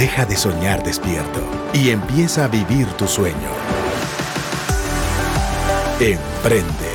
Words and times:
Deja 0.00 0.24
de 0.24 0.34
soñar 0.34 0.82
despierto 0.82 1.42
y 1.74 1.90
empieza 1.90 2.46
a 2.46 2.48
vivir 2.48 2.86
tu 2.94 3.06
sueño. 3.06 3.50
Emprende. 6.00 6.90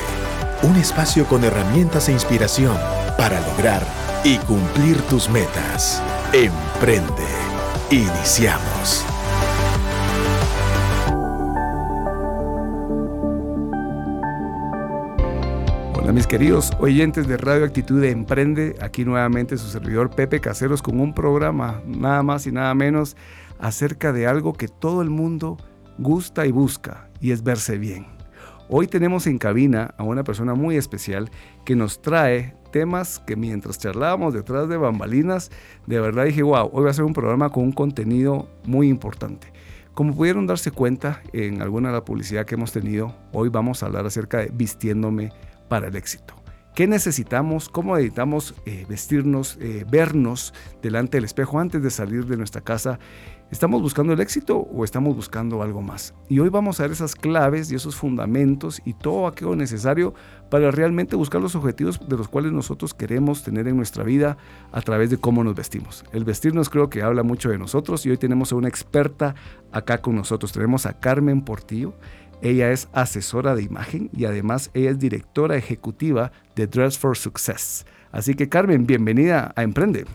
Un 0.62 0.74
espacio 0.74 1.24
con 1.26 1.44
herramientas 1.44 2.08
e 2.08 2.12
inspiración 2.12 2.76
para 3.16 3.40
lograr 3.42 3.86
y 4.24 4.38
cumplir 4.38 5.00
tus 5.02 5.28
metas. 5.28 6.02
Emprende. 6.32 7.22
Iniciamos. 7.92 9.04
Mis 16.16 16.26
queridos 16.26 16.72
oyentes 16.80 17.28
de 17.28 17.36
Radio 17.36 17.66
Actitud 17.66 18.00
de 18.00 18.10
Emprende, 18.10 18.74
aquí 18.80 19.04
nuevamente 19.04 19.58
su 19.58 19.68
servidor 19.68 20.08
Pepe 20.08 20.40
Caseros 20.40 20.80
con 20.80 20.98
un 20.98 21.12
programa 21.12 21.82
nada 21.86 22.22
más 22.22 22.46
y 22.46 22.52
nada 22.52 22.74
menos 22.74 23.18
acerca 23.58 24.14
de 24.14 24.26
algo 24.26 24.54
que 24.54 24.66
todo 24.66 25.02
el 25.02 25.10
mundo 25.10 25.58
gusta 25.98 26.46
y 26.46 26.52
busca 26.52 27.10
y 27.20 27.32
es 27.32 27.42
verse 27.42 27.76
bien. 27.76 28.06
Hoy 28.70 28.86
tenemos 28.86 29.26
en 29.26 29.36
cabina 29.36 29.94
a 29.98 30.04
una 30.04 30.24
persona 30.24 30.54
muy 30.54 30.78
especial 30.78 31.30
que 31.66 31.76
nos 31.76 32.00
trae 32.00 32.56
temas 32.72 33.18
que 33.18 33.36
mientras 33.36 33.78
charlábamos 33.78 34.32
detrás 34.32 34.70
de 34.70 34.78
bambalinas, 34.78 35.50
de 35.86 36.00
verdad 36.00 36.24
dije, 36.24 36.42
wow, 36.42 36.70
hoy 36.72 36.84
va 36.84 36.92
a 36.92 36.94
ser 36.94 37.04
un 37.04 37.12
programa 37.12 37.50
con 37.50 37.62
un 37.62 37.72
contenido 37.72 38.48
muy 38.64 38.88
importante. 38.88 39.52
Como 39.92 40.14
pudieron 40.14 40.46
darse 40.46 40.70
cuenta 40.70 41.20
en 41.34 41.60
alguna 41.60 41.88
de 41.90 41.94
la 41.96 42.04
publicidad 42.06 42.46
que 42.46 42.54
hemos 42.54 42.72
tenido, 42.72 43.14
hoy 43.32 43.50
vamos 43.50 43.82
a 43.82 43.86
hablar 43.86 44.06
acerca 44.06 44.38
de 44.38 44.50
vistiéndome 44.50 45.30
para 45.68 45.88
el 45.88 45.96
éxito. 45.96 46.34
¿Qué 46.76 46.86
necesitamos? 46.86 47.70
¿Cómo 47.70 47.96
necesitamos 47.96 48.54
eh, 48.66 48.84
vestirnos, 48.86 49.56
eh, 49.62 49.86
vernos 49.90 50.52
delante 50.82 51.16
del 51.16 51.24
espejo 51.24 51.58
antes 51.58 51.82
de 51.82 51.90
salir 51.90 52.26
de 52.26 52.36
nuestra 52.36 52.60
casa? 52.60 52.98
¿Estamos 53.50 53.80
buscando 53.80 54.12
el 54.12 54.20
éxito 54.20 54.58
o 54.58 54.84
estamos 54.84 55.16
buscando 55.16 55.62
algo 55.62 55.80
más? 55.80 56.14
Y 56.28 56.40
hoy 56.40 56.48
vamos 56.48 56.78
a 56.78 56.82
ver 56.82 56.92
esas 56.92 57.14
claves 57.14 57.70
y 57.70 57.76
esos 57.76 57.96
fundamentos 57.96 58.82
y 58.84 58.92
todo 58.92 59.26
aquello 59.26 59.56
necesario 59.56 60.14
para 60.50 60.70
realmente 60.70 61.16
buscar 61.16 61.40
los 61.40 61.54
objetivos 61.54 62.00
de 62.08 62.16
los 62.16 62.28
cuales 62.28 62.52
nosotros 62.52 62.92
queremos 62.92 63.42
tener 63.42 63.68
en 63.68 63.76
nuestra 63.76 64.04
vida 64.04 64.36
a 64.70 64.82
través 64.82 65.10
de 65.10 65.16
cómo 65.16 65.44
nos 65.44 65.54
vestimos. 65.54 66.04
El 66.12 66.24
vestirnos 66.24 66.68
creo 66.68 66.90
que 66.90 67.02
habla 67.02 67.22
mucho 67.22 67.48
de 67.48 67.56
nosotros 67.56 68.04
y 68.04 68.10
hoy 68.10 68.18
tenemos 68.18 68.52
a 68.52 68.56
una 68.56 68.68
experta 68.68 69.34
acá 69.72 70.02
con 70.02 70.16
nosotros. 70.16 70.52
Tenemos 70.52 70.84
a 70.84 70.98
Carmen 70.98 71.40
Portillo. 71.40 71.94
Ella 72.42 72.70
es 72.70 72.88
asesora 72.92 73.54
de 73.54 73.62
imagen 73.62 74.10
y 74.12 74.24
además 74.24 74.70
ella 74.74 74.90
es 74.90 74.98
directora 74.98 75.56
ejecutiva 75.56 76.32
de 76.54 76.66
Dress 76.66 76.98
for 76.98 77.16
Success. 77.16 77.86
Así 78.12 78.34
que 78.34 78.48
Carmen, 78.48 78.86
bienvenida 78.86 79.52
a 79.56 79.62
Emprende. 79.62 80.06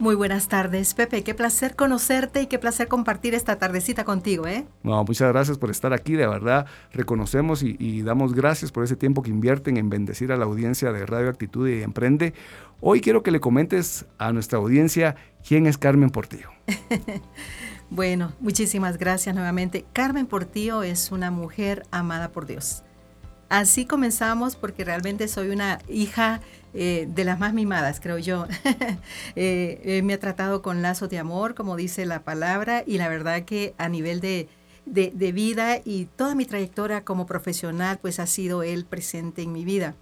Muy 0.00 0.14
buenas 0.14 0.46
tardes, 0.46 0.94
Pepe. 0.94 1.24
Qué 1.24 1.34
placer 1.34 1.74
conocerte 1.74 2.40
y 2.40 2.46
qué 2.46 2.60
placer 2.60 2.86
compartir 2.86 3.34
esta 3.34 3.58
tardecita 3.58 4.04
contigo, 4.04 4.46
¿eh? 4.46 4.64
No, 4.84 5.02
muchas 5.02 5.32
gracias 5.32 5.58
por 5.58 5.70
estar 5.70 5.92
aquí. 5.92 6.12
De 6.12 6.26
verdad, 6.28 6.66
reconocemos 6.92 7.64
y, 7.64 7.74
y, 7.80 8.02
damos 8.02 8.32
gracias 8.32 8.70
por 8.70 8.84
ese 8.84 8.94
tiempo 8.94 9.22
que 9.22 9.30
invierten 9.30 9.76
en 9.76 9.90
bendecir 9.90 10.30
a 10.30 10.36
la 10.36 10.44
audiencia 10.44 10.92
de 10.92 11.04
Radio 11.04 11.28
Actitud 11.28 11.68
y 11.68 11.82
Emprende. 11.82 12.32
Hoy 12.80 13.00
quiero 13.00 13.24
que 13.24 13.32
le 13.32 13.40
comentes 13.40 14.06
a 14.18 14.32
nuestra 14.32 14.60
audiencia 14.60 15.16
quién 15.46 15.66
es 15.66 15.78
Carmen 15.78 16.10
Portillo. 16.10 16.50
Bueno, 17.90 18.32
muchísimas 18.40 18.98
gracias 18.98 19.34
nuevamente. 19.34 19.86
Carmen 19.94 20.26
Portillo 20.26 20.82
es 20.82 21.10
una 21.10 21.30
mujer 21.30 21.86
amada 21.90 22.30
por 22.30 22.46
Dios. 22.46 22.82
Así 23.48 23.86
comenzamos 23.86 24.56
porque 24.56 24.84
realmente 24.84 25.26
soy 25.26 25.48
una 25.48 25.78
hija 25.88 26.42
eh, 26.74 27.08
de 27.08 27.24
las 27.24 27.38
más 27.38 27.54
mimadas, 27.54 27.98
creo 27.98 28.18
yo. 28.18 28.46
eh, 29.36 29.80
eh, 29.84 30.02
me 30.02 30.12
ha 30.12 30.20
tratado 30.20 30.60
con 30.60 30.82
lazos 30.82 31.08
de 31.08 31.18
amor, 31.18 31.54
como 31.54 31.76
dice 31.76 32.04
la 32.04 32.24
palabra, 32.24 32.84
y 32.86 32.98
la 32.98 33.08
verdad 33.08 33.44
que 33.44 33.74
a 33.78 33.88
nivel 33.88 34.20
de, 34.20 34.48
de, 34.84 35.10
de, 35.14 35.32
vida 35.32 35.80
y 35.82 36.10
toda 36.14 36.34
mi 36.34 36.44
trayectoria 36.44 37.06
como 37.06 37.24
profesional, 37.24 37.98
pues 38.02 38.20
ha 38.20 38.26
sido 38.26 38.62
él 38.62 38.84
presente 38.84 39.40
en 39.40 39.52
mi 39.52 39.64
vida. 39.64 39.94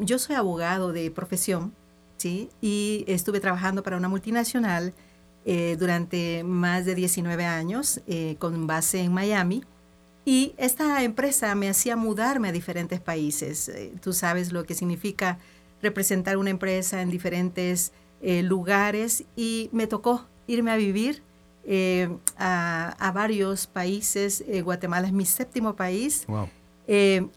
Yo 0.00 0.18
soy 0.18 0.36
abogado 0.36 0.90
de 0.90 1.10
profesión, 1.10 1.74
¿sí? 2.16 2.48
Y 2.62 3.04
estuve 3.06 3.40
trabajando 3.40 3.82
para 3.82 3.98
una 3.98 4.08
multinacional 4.08 4.94
eh, 5.46 5.76
durante 5.78 6.44
más 6.44 6.84
de 6.84 6.94
19 6.94 7.46
años 7.46 8.02
eh, 8.06 8.36
con 8.38 8.66
base 8.66 9.00
en 9.00 9.14
Miami. 9.14 9.64
Y 10.26 10.52
esta 10.58 11.02
empresa 11.02 11.54
me 11.54 11.70
hacía 11.70 11.96
mudarme 11.96 12.48
a 12.48 12.52
diferentes 12.52 13.00
países. 13.00 13.70
Eh, 13.70 13.94
tú 14.02 14.12
sabes 14.12 14.52
lo 14.52 14.64
que 14.64 14.74
significa 14.74 15.38
representar 15.80 16.36
una 16.36 16.50
empresa 16.50 17.00
en 17.00 17.10
diferentes 17.10 17.92
lugares 18.22 19.24
y 19.34 19.70
me 19.72 19.86
tocó 19.86 20.26
irme 20.46 20.70
a 20.70 20.76
vivir 20.76 21.22
a, 22.36 22.94
a, 22.98 23.12
varios 23.12 23.66
países. 23.66 24.44
Guatemala 24.62 25.06
es 25.06 25.14
mi 25.14 25.24
séptimo 25.24 25.74
país. 25.74 26.26
Wow. 26.28 26.50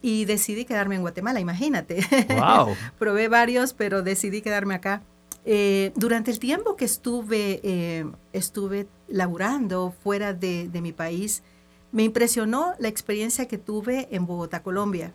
y 0.02 0.26
decidí 0.26 0.66
quedarme 0.66 0.96
en 0.96 1.02
Guatemala, 1.02 1.40
imagínate. 1.40 2.02
Wow. 2.38 2.76
Probé 3.00 3.30
varios, 3.30 3.72
pero 3.72 4.02
decidí 4.02 4.42
quedarme 4.42 4.76
acá. 4.76 5.04
Eh, 5.46 5.92
durante 5.96 6.32
el 6.32 6.40
tiempo 6.40 6.76
que 6.76 6.86
estuve, 6.86 7.60
eh, 7.64 8.06
estuve 8.32 8.88
laburando 9.08 9.94
fuera 10.04 10.34
de, 10.34 10.70
mi 10.82 10.94
país, 10.94 11.44
me 11.92 12.04
impresionó 12.04 12.74
la 12.80 12.88
experiencia 12.88 13.48
que 13.48 13.58
tuve 13.58 14.08
en 14.12 14.26
Bogotá, 14.26 14.64
Colombia. 14.64 15.14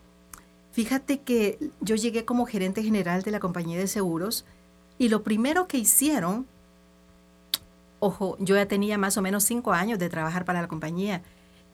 Fíjate 0.72 1.20
que 1.20 1.58
yo 1.80 1.96
llegué 1.96 2.24
como 2.24 2.46
gerente 2.46 2.82
general 2.82 3.22
de 3.22 3.30
la 3.30 3.40
compañía 3.40 3.78
de 3.78 3.88
seguros 3.88 4.44
y 4.98 5.08
lo 5.08 5.22
primero 5.22 5.66
que 5.66 5.78
hicieron, 5.78 6.46
ojo, 7.98 8.36
yo 8.38 8.54
ya 8.54 8.66
tenía 8.66 8.98
más 8.98 9.16
o 9.16 9.22
menos 9.22 9.44
cinco 9.44 9.72
años 9.72 9.98
de 9.98 10.08
trabajar 10.08 10.44
para 10.44 10.60
la 10.60 10.68
compañía 10.68 11.22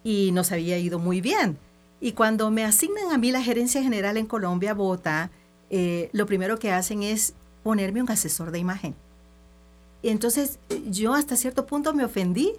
y 0.04 0.30
nos 0.32 0.52
había 0.52 0.78
ido 0.78 0.98
muy 0.98 1.20
bien. 1.20 1.58
Y 2.00 2.12
cuando 2.12 2.50
me 2.50 2.64
asignan 2.64 3.12
a 3.12 3.18
mí 3.18 3.32
la 3.32 3.42
gerencia 3.42 3.82
general 3.82 4.16
en 4.16 4.26
Colombia, 4.26 4.74
Bogotá, 4.74 5.30
eh, 5.70 6.08
lo 6.12 6.26
primero 6.26 6.58
que 6.58 6.70
hacen 6.70 7.02
es 7.02 7.34
ponerme 7.64 8.00
un 8.00 8.10
asesor 8.10 8.52
de 8.52 8.60
imagen. 8.60 8.94
Y 10.02 10.10
entonces 10.10 10.60
yo 10.88 11.14
hasta 11.14 11.34
cierto 11.34 11.66
punto 11.66 11.92
me 11.92 12.04
ofendí. 12.04 12.52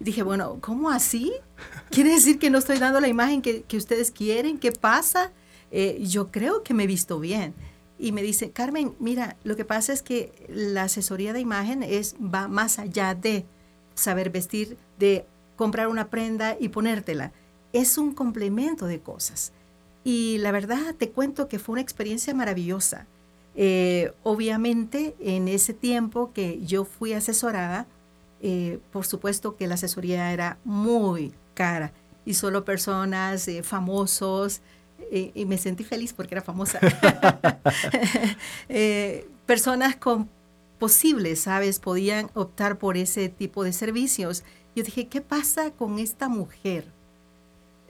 Dije, 0.00 0.22
bueno, 0.24 0.58
¿cómo 0.60 0.90
así? 0.90 1.32
¿Quiere 1.90 2.10
decir 2.10 2.40
que 2.40 2.50
no 2.50 2.58
estoy 2.58 2.78
dando 2.78 3.00
la 3.00 3.08
imagen 3.08 3.42
que, 3.42 3.62
que 3.62 3.76
ustedes 3.76 4.10
quieren? 4.10 4.58
¿Qué 4.58 4.72
pasa? 4.72 5.30
Eh, 5.70 6.02
yo 6.06 6.32
creo 6.32 6.62
que 6.62 6.74
me 6.74 6.84
he 6.84 6.86
visto 6.86 7.20
bien. 7.20 7.54
Y 7.98 8.12
me 8.12 8.22
dice, 8.22 8.50
Carmen, 8.50 8.94
mira, 8.98 9.36
lo 9.44 9.56
que 9.56 9.64
pasa 9.64 9.92
es 9.92 10.02
que 10.02 10.32
la 10.48 10.84
asesoría 10.84 11.32
de 11.32 11.40
imagen 11.40 11.82
es, 11.82 12.14
va 12.14 12.48
más 12.48 12.78
allá 12.78 13.14
de 13.14 13.46
saber 13.94 14.30
vestir, 14.30 14.76
de 14.98 15.26
comprar 15.56 15.88
una 15.88 16.08
prenda 16.08 16.56
y 16.58 16.68
ponértela. 16.68 17.32
Es 17.72 17.98
un 17.98 18.12
complemento 18.12 18.86
de 18.86 19.00
cosas. 19.00 19.52
Y 20.04 20.38
la 20.38 20.52
verdad 20.52 20.94
te 20.96 21.10
cuento 21.10 21.48
que 21.48 21.58
fue 21.58 21.74
una 21.74 21.82
experiencia 21.82 22.34
maravillosa. 22.34 23.06
Eh, 23.56 24.12
obviamente, 24.22 25.16
en 25.18 25.48
ese 25.48 25.72
tiempo 25.72 26.32
que 26.32 26.60
yo 26.64 26.84
fui 26.84 27.14
asesorada, 27.14 27.86
eh, 28.42 28.80
por 28.92 29.06
supuesto 29.06 29.56
que 29.56 29.66
la 29.66 29.74
asesoría 29.74 30.32
era 30.32 30.58
muy 30.64 31.32
cara 31.54 31.92
y 32.26 32.34
solo 32.34 32.64
personas 32.64 33.48
eh, 33.48 33.62
famosos, 33.62 34.60
eh, 35.10 35.32
y 35.34 35.46
me 35.46 35.56
sentí 35.56 35.84
feliz 35.84 36.12
porque 36.12 36.34
era 36.34 36.42
famosa, 36.42 36.78
personas 39.46 39.96
con 39.96 40.28
posibles, 40.78 41.40
¿sabes? 41.40 41.78
Podían 41.78 42.30
optar 42.34 42.78
por 42.78 42.98
ese 42.98 43.30
tipo 43.30 43.64
de 43.64 43.72
servicios. 43.72 44.44
Yo 44.74 44.82
dije, 44.82 45.06
¿qué 45.08 45.22
pasa 45.22 45.70
con 45.70 45.98
esta 45.98 46.28
mujer? 46.28 46.92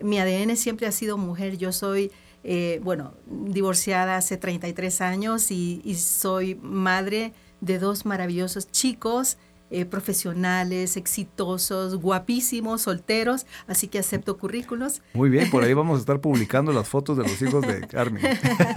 Mi 0.00 0.20
ADN 0.20 0.56
siempre 0.56 0.86
ha 0.86 0.92
sido 0.92 1.16
mujer, 1.16 1.56
yo 1.56 1.72
soy 1.72 2.12
eh, 2.48 2.80
bueno, 2.82 3.14
divorciada 3.26 4.16
hace 4.16 4.36
33 4.36 5.00
años 5.00 5.50
y, 5.50 5.82
y, 5.84 5.96
soy 5.96 6.54
madre 6.62 7.32
de 7.60 7.78
dos 7.78 8.06
maravillosos 8.06 8.70
chicos. 8.70 9.36
Eh, 9.68 9.84
profesionales, 9.84 10.96
exitosos, 10.96 11.96
guapísimos, 11.96 12.82
solteros, 12.82 13.46
así 13.66 13.88
que 13.88 13.98
acepto 13.98 14.38
currículos. 14.38 15.02
Muy 15.12 15.28
bien, 15.28 15.50
por 15.50 15.64
ahí 15.64 15.74
vamos 15.74 15.96
a 15.96 16.00
estar 16.02 16.20
publicando 16.20 16.72
las 16.72 16.88
fotos 16.88 17.16
de 17.16 17.24
los 17.24 17.42
hijos 17.42 17.66
de 17.66 17.80
Carmen. 17.88 18.22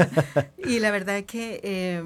y 0.58 0.80
la 0.80 0.90
verdad 0.90 1.24
que 1.26 1.60
eh, 1.62 2.04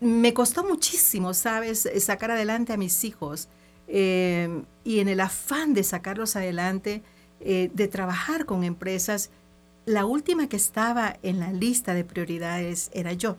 me 0.00 0.32
costó 0.32 0.64
muchísimo, 0.64 1.34
¿sabes?, 1.34 1.86
sacar 1.98 2.30
adelante 2.30 2.72
a 2.72 2.78
mis 2.78 3.04
hijos. 3.04 3.50
Eh, 3.86 4.62
y 4.84 5.00
en 5.00 5.08
el 5.08 5.20
afán 5.20 5.74
de 5.74 5.82
sacarlos 5.82 6.36
adelante, 6.36 7.02
eh, 7.40 7.70
de 7.72 7.88
trabajar 7.88 8.44
con 8.44 8.64
empresas, 8.64 9.30
la 9.88 10.04
última 10.04 10.48
que 10.48 10.56
estaba 10.56 11.16
en 11.22 11.40
la 11.40 11.52
lista 11.52 11.94
de 11.94 12.04
prioridades 12.04 12.90
era 12.92 13.12
yo. 13.14 13.36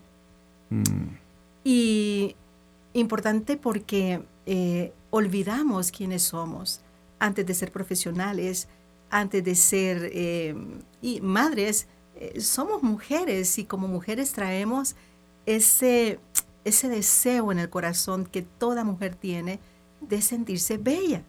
Mm. 0.69 1.16
Y 1.63 2.36
importante 2.94 3.56
porque 3.56 4.22
eh, 4.46 4.94
olvidamos 5.12 5.92
quiénes 5.92 6.24
somos 6.24 6.81
antes 7.19 7.46
de 7.46 7.54
ser 7.54 7.72
profesionales, 7.72 8.68
antes 9.10 9.44
de 9.44 9.56
ser 9.56 10.10
eh, 10.13 10.56
y 11.01 11.22
madres. 11.22 11.88
Eh, 12.16 12.42
somos 12.42 12.81
mujeres 12.81 13.57
y 13.60 13.66
como 13.66 13.88
mujeres 13.88 14.31
traemos 14.31 14.96
ese, 15.46 16.19
ese 16.66 16.90
deseo 16.90 17.51
en 17.51 17.60
el 17.60 17.69
corazón 17.69 18.25
que 18.25 18.42
toda 18.42 18.84
mujer 18.84 19.16
tiene, 19.16 19.60
de 20.01 20.22
sentirse 20.22 20.78
bella. 20.78 21.24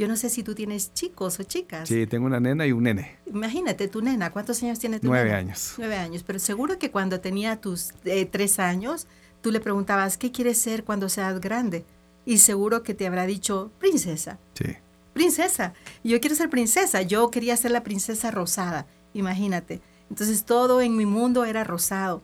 Yo 0.00 0.08
no 0.08 0.16
sé 0.16 0.30
si 0.30 0.42
tú 0.42 0.54
tienes 0.54 0.94
chicos 0.94 1.38
o 1.40 1.42
chicas. 1.42 1.86
Sí, 1.86 2.06
tengo 2.06 2.24
una 2.24 2.40
nena 2.40 2.66
y 2.66 2.72
un 2.72 2.84
nene. 2.84 3.18
Imagínate, 3.26 3.86
tu 3.86 4.00
nena, 4.00 4.32
¿cuántos 4.32 4.62
años 4.62 4.78
tiene 4.78 4.98
tu 4.98 5.08
Nueve 5.08 5.26
nena? 5.26 5.36
años. 5.40 5.74
Nueve 5.76 5.96
años, 5.96 6.22
pero 6.22 6.38
seguro 6.38 6.78
que 6.78 6.90
cuando 6.90 7.20
tenía 7.20 7.60
tus 7.60 7.90
eh, 8.06 8.24
tres 8.24 8.58
años, 8.58 9.06
tú 9.42 9.52
le 9.52 9.60
preguntabas, 9.60 10.16
¿qué 10.16 10.32
quieres 10.32 10.56
ser 10.56 10.84
cuando 10.84 11.10
seas 11.10 11.38
grande? 11.38 11.84
Y 12.24 12.38
seguro 12.38 12.82
que 12.82 12.94
te 12.94 13.06
habrá 13.06 13.26
dicho, 13.26 13.72
princesa. 13.78 14.38
Sí. 14.54 14.74
Princesa. 15.12 15.74
Yo 16.02 16.18
quiero 16.18 16.34
ser 16.34 16.48
princesa. 16.48 17.02
Yo 17.02 17.30
quería 17.30 17.54
ser 17.58 17.70
la 17.70 17.82
princesa 17.82 18.30
rosada, 18.30 18.86
imagínate. 19.12 19.82
Entonces 20.08 20.46
todo 20.46 20.80
en 20.80 20.96
mi 20.96 21.04
mundo 21.04 21.44
era 21.44 21.62
rosado. 21.62 22.22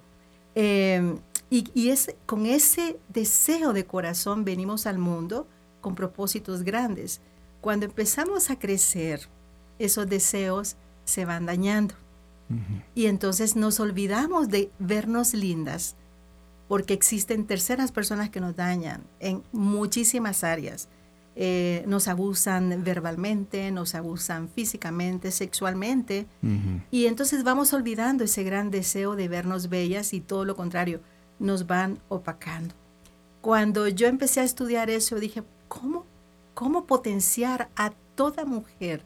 Eh, 0.54 1.14
y 1.50 1.68
y 1.74 1.90
es, 1.90 2.14
con 2.24 2.46
ese 2.46 2.98
deseo 3.10 3.74
de 3.74 3.84
corazón 3.84 4.46
venimos 4.46 4.86
al 4.86 4.96
mundo 4.96 5.46
con 5.82 5.94
propósitos 5.94 6.62
grandes. 6.62 7.20
Cuando 7.66 7.86
empezamos 7.86 8.50
a 8.50 8.60
crecer, 8.60 9.28
esos 9.80 10.08
deseos 10.08 10.76
se 11.04 11.24
van 11.24 11.46
dañando. 11.46 11.96
Y 12.94 13.06
entonces 13.06 13.56
nos 13.56 13.80
olvidamos 13.80 14.50
de 14.50 14.70
vernos 14.78 15.34
lindas, 15.34 15.96
porque 16.68 16.94
existen 16.94 17.44
terceras 17.44 17.90
personas 17.90 18.30
que 18.30 18.38
nos 18.38 18.54
dañan 18.54 19.02
en 19.18 19.42
muchísimas 19.50 20.44
áreas. 20.44 20.88
Eh, 21.34 21.82
nos 21.88 22.06
abusan 22.06 22.84
verbalmente, 22.84 23.72
nos 23.72 23.96
abusan 23.96 24.48
físicamente, 24.48 25.32
sexualmente, 25.32 26.28
y 26.92 27.06
entonces 27.06 27.42
vamos 27.42 27.72
olvidando 27.72 28.22
ese 28.22 28.44
gran 28.44 28.70
deseo 28.70 29.16
de 29.16 29.26
vernos 29.26 29.68
bellas 29.68 30.12
y 30.12 30.20
todo 30.20 30.44
lo 30.44 30.54
contrario, 30.54 31.00
nos 31.40 31.66
van 31.66 31.98
opacando. 32.10 32.76
Cuando 33.40 33.88
yo 33.88 34.06
empecé 34.06 34.38
a 34.38 34.44
estudiar 34.44 34.88
eso, 34.88 35.18
dije, 35.18 35.42
¿cómo? 35.66 36.06
¿Cómo 36.56 36.86
potenciar 36.86 37.68
a 37.76 37.92
toda 38.14 38.46
mujer, 38.46 39.02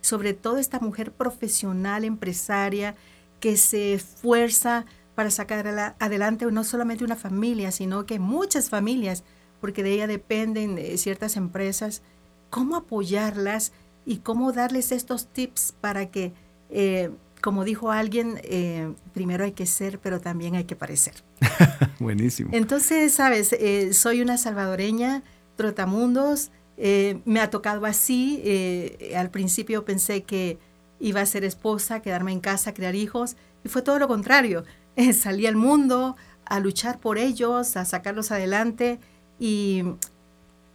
sobre 0.00 0.34
todo 0.34 0.58
esta 0.58 0.80
mujer 0.80 1.12
profesional, 1.12 2.04
empresaria, 2.04 2.96
que 3.38 3.56
se 3.56 3.94
esfuerza 3.94 4.84
para 5.14 5.30
sacar 5.30 5.94
adelante 6.00 6.44
no 6.50 6.64
solamente 6.64 7.04
una 7.04 7.14
familia, 7.14 7.70
sino 7.70 8.04
que 8.04 8.18
muchas 8.18 8.68
familias, 8.68 9.22
porque 9.60 9.84
de 9.84 9.92
ella 9.92 10.08
dependen 10.08 10.76
eh, 10.76 10.98
ciertas 10.98 11.36
empresas, 11.36 12.02
cómo 12.50 12.74
apoyarlas 12.74 13.70
y 14.04 14.16
cómo 14.16 14.50
darles 14.50 14.90
estos 14.90 15.28
tips 15.28 15.76
para 15.80 16.10
que, 16.10 16.32
eh, 16.68 17.10
como 17.40 17.62
dijo 17.62 17.92
alguien, 17.92 18.40
eh, 18.42 18.92
primero 19.14 19.44
hay 19.44 19.52
que 19.52 19.66
ser, 19.66 20.00
pero 20.00 20.20
también 20.20 20.56
hay 20.56 20.64
que 20.64 20.74
parecer. 20.74 21.14
Buenísimo. 22.00 22.50
Entonces, 22.52 23.14
sabes, 23.14 23.52
Eh, 23.52 23.92
soy 23.92 24.20
una 24.20 24.36
salvadoreña, 24.36 25.22
trotamundos, 25.54 26.50
eh, 26.78 27.20
me 27.24 27.40
ha 27.40 27.50
tocado 27.50 27.84
así. 27.84 28.40
eh, 28.44 29.14
al 29.16 29.30
principio 29.30 29.84
pensé 29.84 30.22
que 30.22 30.58
iba 31.00 31.20
a 31.20 31.26
ser 31.26 31.44
esposa, 31.44 32.00
quedarme 32.00 32.32
en 32.32 32.40
casa, 32.40 32.72
criar 32.74 32.94
hijos, 32.94 33.36
y 33.64 33.68
fue 33.68 33.82
todo 33.82 33.98
lo 33.98 34.08
contrario. 34.08 34.64
Eh, 34.98 35.12
salí 35.12 35.46
al 35.46 35.54
mundo 35.54 36.16
a 36.44 36.58
luchar 36.58 36.98
por 36.98 37.18
ellos, 37.18 37.76
a 37.76 37.84
sacarlos 37.84 38.32
adelante 38.32 38.98
y 39.38 39.84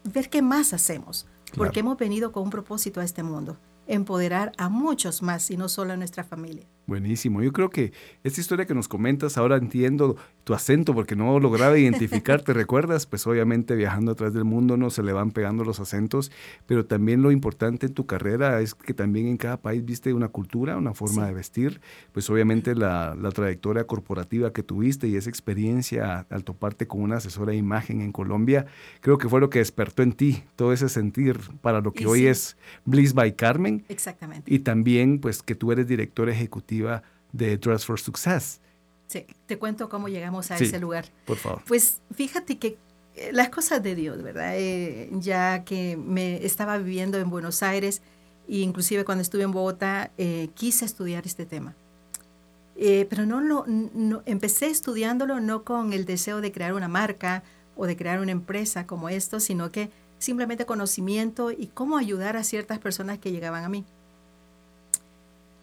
ver 0.05 0.29
qué 0.29 0.41
más 0.41 0.71
hacemos, 0.71 1.27
porque 1.57 1.81
hemos 1.81 1.97
venido 1.97 2.31
con 2.31 2.43
un 2.43 2.49
propósito 2.49 3.01
a 3.01 3.03
este 3.03 3.21
mundo, 3.21 3.57
empoderar 3.85 4.53
a 4.57 4.69
muchos 4.69 5.21
más 5.21 5.51
y 5.51 5.57
no 5.57 5.67
solo 5.67 5.91
a 5.91 5.97
nuestra 5.97 6.23
familia. 6.23 6.63
Buenísimo. 6.85 7.41
Yo 7.41 7.53
creo 7.53 7.69
que 7.69 7.93
esta 8.23 8.41
historia 8.41 8.65
que 8.65 8.73
nos 8.73 8.89
comentas, 8.89 9.37
ahora 9.37 9.55
entiendo 9.55 10.17
tu 10.43 10.53
acento 10.53 10.93
porque 10.93 11.15
no 11.15 11.39
lograba 11.39 11.77
identificar, 11.79 12.41
¿te 12.41 12.51
recuerdas? 12.53 13.05
Pues 13.05 13.25
obviamente 13.25 13.73
viajando 13.75 14.11
a 14.11 14.15
través 14.15 14.33
del 14.33 14.43
mundo 14.43 14.75
no 14.75 14.89
se 14.89 15.01
le 15.01 15.13
van 15.13 15.31
pegando 15.31 15.63
los 15.63 15.79
acentos, 15.79 16.29
pero 16.65 16.85
también 16.85 17.21
lo 17.21 17.31
importante 17.31 17.85
en 17.85 17.93
tu 17.93 18.05
carrera 18.05 18.59
es 18.59 18.75
que 18.75 18.93
también 18.93 19.27
en 19.27 19.37
cada 19.37 19.55
país 19.61 19.85
viste 19.85 20.13
una 20.13 20.27
cultura, 20.27 20.75
una 20.77 20.93
forma 20.93 21.21
Sí. 21.23 21.27
de 21.29 21.33
vestir, 21.33 21.81
pues 22.11 22.29
obviamente 22.29 22.75
la, 22.75 23.15
la 23.15 23.31
trayectoria 23.31 23.85
corporativa 23.85 24.51
que 24.51 24.63
tuviste 24.63 25.07
y 25.07 25.15
esa 25.15 25.29
experiencia 25.29 26.25
al 26.29 26.43
toparte 26.43 26.85
con 26.87 27.01
una 27.01 27.17
asesora 27.17 27.51
de 27.51 27.57
imagen 27.57 28.01
en 28.01 28.11
Colombia, 28.11 28.65
creo 28.99 29.17
que 29.17 29.29
fue 29.29 29.39
lo 29.39 29.49
que 29.49 29.59
despertó 29.59 30.03
en 30.03 30.11
ti 30.11 30.43
todo 30.57 30.73
ese 30.73 30.89
sentir 30.89 31.39
para 31.61 31.79
lo 31.79 31.93
que 31.93 32.03
Y 32.03 32.07
hoy 32.07 32.19
sí. 32.19 32.27
es 32.27 32.57
Bliss 32.83 33.13
by 33.13 33.35
Carmen 33.37 33.85
Exactamente. 33.87 34.53
y 34.53 34.59
también 34.59 35.19
pues 35.19 35.41
que 35.43 35.55
tú 35.55 35.71
eres 35.71 35.87
directora 35.87 36.33
de 37.31 37.57
Dress 37.57 37.85
for 37.85 37.99
Success. 37.99 38.59
Sí, 39.07 39.25
te 39.45 39.57
cuento 39.59 39.89
cómo 39.89 40.07
llegamos 40.07 40.49
a 40.51 40.57
Sí. 40.57 40.65
ese 40.65 40.79
lugar. 40.79 41.05
Por 41.25 41.37
favor. 41.37 41.61
Pues 41.67 41.99
fíjate 42.15 42.57
que 42.57 42.77
eh, 43.15 43.29
las 43.31 43.49
cosas 43.49 43.83
de 43.83 43.93
Dios, 43.95 44.23
¿verdad? 44.23 44.53
Eh, 44.57 45.09
ya 45.13 45.63
que 45.63 45.97
me 45.97 46.43
estaba 46.45 46.77
viviendo 46.77 47.19
en 47.19 47.29
Buenos 47.29 47.61
Aires 47.61 48.01
e 48.47 48.57
inclusive 48.57 49.05
cuando 49.05 49.21
estuve 49.21 49.43
en 49.43 49.51
Bogotá 49.51 50.11
eh, 50.17 50.49
quise 50.55 50.85
estudiar 50.85 51.25
este 51.27 51.45
tema. 51.45 51.75
Eh, 52.75 53.05
pero 53.09 53.25
no, 53.27 53.39
lo 53.39 53.65
no, 53.67 54.23
empecé 54.25 54.67
estudiándolo 54.67 55.39
no 55.39 55.63
con 55.63 55.93
el 55.93 56.05
deseo 56.05 56.41
de 56.41 56.51
crear 56.51 56.73
una 56.73 56.87
marca 56.87 57.43
o 57.75 57.85
de 57.85 57.95
crear 57.95 58.19
una 58.19 58.31
empresa 58.31 58.87
como 58.87 59.09
esto, 59.09 59.39
sino 59.39 59.71
que 59.71 59.91
simplemente 60.17 60.65
conocimiento 60.65 61.51
y 61.51 61.67
cómo 61.67 61.97
ayudar 61.97 62.35
a 62.35 62.43
ciertas 62.43 62.79
personas 62.79 63.19
que 63.19 63.31
llegaban 63.31 63.63
a 63.63 63.69
mí. 63.69 63.85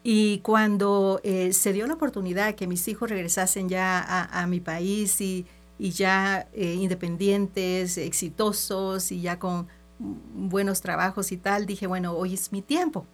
Y 0.02 0.38
cuando 0.38 1.20
eh, 1.24 1.52
se 1.52 1.72
dio 1.72 1.86
la 1.86 1.94
oportunidad 1.94 2.54
que 2.54 2.66
mis 2.66 2.88
hijos 2.88 3.10
regresasen 3.10 3.68
ya 3.68 4.26
a, 4.30 4.46
mi 4.46 4.60
país 4.60 5.20
y, 5.20 5.46
y 5.78 5.90
ya 5.90 6.48
eh, 6.54 6.74
independientes, 6.74 7.98
exitosos 7.98 9.12
y 9.12 9.20
ya 9.20 9.38
con 9.38 9.68
buenos 9.98 10.80
trabajos 10.80 11.32
y 11.32 11.36
tal, 11.36 11.66
dije, 11.66 11.86
bueno, 11.86 12.14
hoy 12.14 12.32
es 12.32 12.50
mi 12.50 12.62
tiempo. 12.62 13.04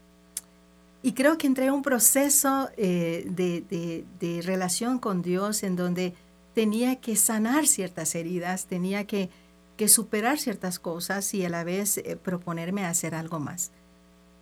Y 1.03 1.13
creo 1.13 1.39
que 1.39 1.49
entré 1.49 1.67
en 1.67 1.73
un 1.73 1.83
proceso 1.83 2.69
eh, 2.77 3.27
de, 3.29 4.05
de, 4.21 4.43
relación 4.43 4.99
con 4.99 5.23
Dios 5.23 5.65
en 5.65 5.75
donde 5.75 6.15
tenía 6.55 6.97
que 6.97 7.17
sanar 7.17 7.67
ciertas 7.67 8.15
heridas, 8.15 8.67
tenía 8.67 9.07
que, 9.07 9.29
que 9.77 9.89
superar 9.89 10.39
ciertas 10.39 10.79
cosas 10.79 11.35
y 11.35 11.45
a 11.45 11.49
la 11.49 11.65
vez 11.65 12.01
proponerme 12.23 12.85
hacer 12.85 13.15
algo 13.17 13.41
más. 13.41 13.73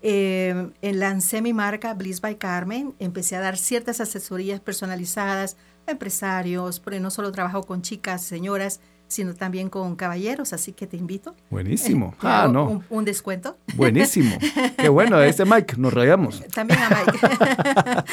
Eh, 0.07 0.71
lancé 0.83 1.41
mi 1.41 1.55
marca 1.55 1.95
Bliss 1.95 2.21
by 2.21 2.37
Carmen, 2.37 2.95
empecé 2.99 3.37
a 3.37 3.41
dar 3.41 3.57
ciertas 3.57 4.03
asesorías 4.03 4.61
personalizadas 4.61 5.57
a 5.87 5.93
empresarios, 5.93 6.79
porque 6.79 7.01
no 7.01 7.11
solo 7.11 7.33
trabajo 7.33 7.63
con 7.63 7.81
chicas, 7.81 8.23
señoras, 8.23 8.81
sino 9.09 9.33
también 9.33 9.71
con 9.71 9.97
caballeros, 9.97 10.53
así 10.53 10.73
que 10.73 10.87
te 10.87 10.99
invito. 10.99 11.35
Buenísimo. 11.49 12.15
Te 12.21 12.27
Ah, 12.29 12.49
no. 12.53 12.69
Un, 12.69 12.85
un 12.91 13.05
descuento. 13.07 13.57
Buenísimo. 13.77 14.37
Qué 14.77 14.91
bueno, 14.91 15.23
este 15.23 15.47
Mike, 15.47 15.77
nos 15.79 15.95
rayamos. 15.95 16.45
También 16.55 16.81
a 16.81 16.91
Mike. 16.91 18.05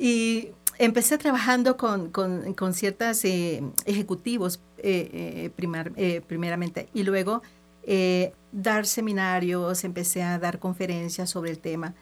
y 0.00 0.48
empecé 0.78 1.18
trabajando 1.18 1.76
con, 1.76 2.10
con, 2.10 2.54
con 2.54 2.72
ciertos 2.72 3.22
eh, 3.26 3.62
ejecutivos 3.84 4.60
eh, 4.78 5.10
eh, 5.12 5.50
primar, 5.56 5.92
eh, 5.96 6.22
primeramente 6.26 6.88
y 6.94 7.02
luego 7.02 7.42
eh, 7.84 8.32
dar 8.52 8.86
seminarios, 8.86 9.84
empecé 9.84 10.22
a 10.22 10.38
dar 10.38 10.58
conferencias 10.58 11.30
sobre 11.30 11.50
el 11.50 11.58
tema 11.58 11.94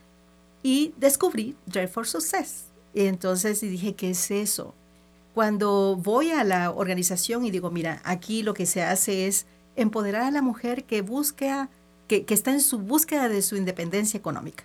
y 0.62 0.95
descubrí 0.97 1.56
Drive 1.66 1.88
for 1.88 2.06
Success. 2.06 2.66
Entonces 2.95 3.61
dije, 3.61 3.95
¿qué 3.95 4.11
es 4.11 4.30
eso? 4.30 4.75
Cuando 5.35 5.97
voy 5.97 6.30
a 6.30 6.45
la 6.45 6.71
organización 6.71 7.45
y 7.45 7.50
digo, 7.50 7.71
mira, 7.71 8.00
aquí 8.04 8.42
lo 8.42 8.54
que 8.54 8.66
se 8.66 8.83
hace 8.83 9.26
es 9.26 9.47
empoderar 9.76 10.23
a 10.23 10.30
la 10.30 10.42
mujer 10.42 10.85
que 10.85 11.02
busca, 11.02 11.68
que, 12.09 12.25
que 12.25 12.35
está 12.35 12.52
en 12.52 12.62
su 12.62 12.78
búsqueda 12.78 13.28
de 13.28 13.42
su 13.42 13.56
independencia 13.56 14.18
económica. 14.18 14.64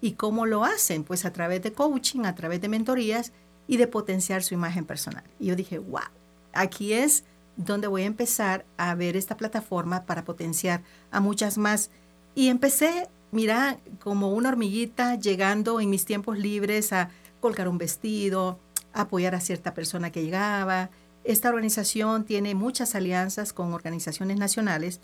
¿Y 0.00 0.12
cómo 0.12 0.44
lo 0.44 0.64
hacen? 0.64 1.04
Pues 1.04 1.24
a 1.24 1.32
través 1.32 1.62
de 1.62 1.72
coaching, 1.72 2.24
a 2.24 2.34
través 2.34 2.60
de 2.60 2.68
mentorías 2.68 3.32
y 3.68 3.76
de 3.76 3.86
potenciar 3.86 4.42
su 4.42 4.54
imagen 4.54 4.84
personal. 4.84 5.24
Y 5.38 5.46
yo 5.46 5.56
dije, 5.56 5.78
wow, 5.78 6.02
aquí 6.52 6.92
es 6.92 7.24
donde 7.58 7.88
voy 7.88 8.02
a 8.02 8.06
empezar 8.06 8.64
a 8.78 8.94
ver 8.94 9.16
esta 9.16 9.36
plataforma 9.36 10.06
para 10.06 10.24
potenciar 10.24 10.82
a 11.10 11.20
muchas 11.20 11.58
más. 11.58 11.90
Y 12.34 12.48
empecé, 12.48 13.08
mira, 13.32 13.78
como 14.00 14.32
una 14.32 14.48
hormiguita 14.48 15.16
llegando 15.16 15.80
en 15.80 15.90
mis 15.90 16.06
tiempos 16.06 16.38
libres 16.38 16.92
a 16.94 17.10
colgar 17.40 17.68
un 17.68 17.76
vestido, 17.76 18.58
apoyar 18.94 19.34
a 19.34 19.40
cierta 19.40 19.74
persona 19.74 20.10
que 20.10 20.22
llegaba. 20.22 20.88
Esta 21.24 21.50
organización 21.50 22.24
tiene 22.24 22.54
muchas 22.54 22.94
alianzas 22.94 23.52
con 23.52 23.74
organizaciones 23.74 24.38
nacionales. 24.38 25.00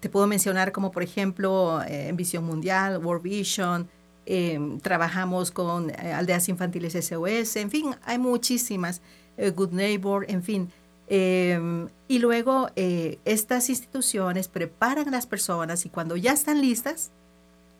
Te 0.00 0.08
puedo 0.08 0.26
mencionar 0.26 0.72
como, 0.72 0.90
por 0.90 1.02
ejemplo, 1.02 1.82
eh, 1.86 2.10
Visión 2.14 2.44
Mundial, 2.44 3.04
World 3.04 3.22
Vision, 3.22 3.88
eh, 4.24 4.78
trabajamos 4.82 5.50
con 5.50 5.90
eh, 5.90 6.12
aldeas 6.12 6.48
infantiles 6.48 6.92
SOS, 6.92 7.56
en 7.56 7.70
fin, 7.70 7.96
hay 8.04 8.18
muchísimas, 8.18 9.02
eh, 9.36 9.50
Good 9.50 9.72
Neighbor, 9.72 10.24
en 10.28 10.44
fin. 10.44 10.70
Eh, 11.14 11.88
y 12.08 12.20
luego 12.20 12.70
eh, 12.74 13.18
estas 13.26 13.68
instituciones 13.68 14.48
preparan 14.48 15.08
a 15.08 15.10
las 15.10 15.26
personas 15.26 15.84
y 15.84 15.90
cuando 15.90 16.16
ya 16.16 16.32
están 16.32 16.62
listas, 16.62 17.10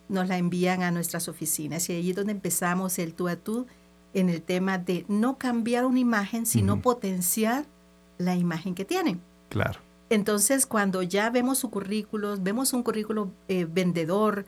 nos 0.07 0.27
la 0.27 0.37
envían 0.37 0.83
a 0.83 0.91
nuestras 0.91 1.27
oficinas. 1.27 1.89
Y 1.89 1.93
ahí 1.93 2.11
es 2.11 2.15
donde 2.15 2.33
empezamos 2.33 2.99
el 2.99 3.15
tú 3.15 3.27
a 3.27 3.35
tú 3.35 3.65
en 4.13 4.29
el 4.29 4.43
tema 4.43 4.77
de 4.77 5.03
no 5.07 5.39
cambiar 5.39 5.85
una 5.85 5.97
imagen, 5.97 6.45
sino 6.45 6.73
Ujú. 6.73 6.83
potenciar 6.83 7.65
la 8.19 8.35
imagen 8.35 8.75
que 8.75 8.85
tienen. 8.85 9.19
Claro. 9.49 9.79
Entonces, 10.11 10.67
cuando 10.67 11.01
ya 11.01 11.31
vemos 11.31 11.57
su 11.57 11.71
currículo, 11.71 12.37
vemos 12.39 12.71
un 12.73 12.83
currículo 12.83 13.31
eh, 13.47 13.65
vendedor, 13.65 14.45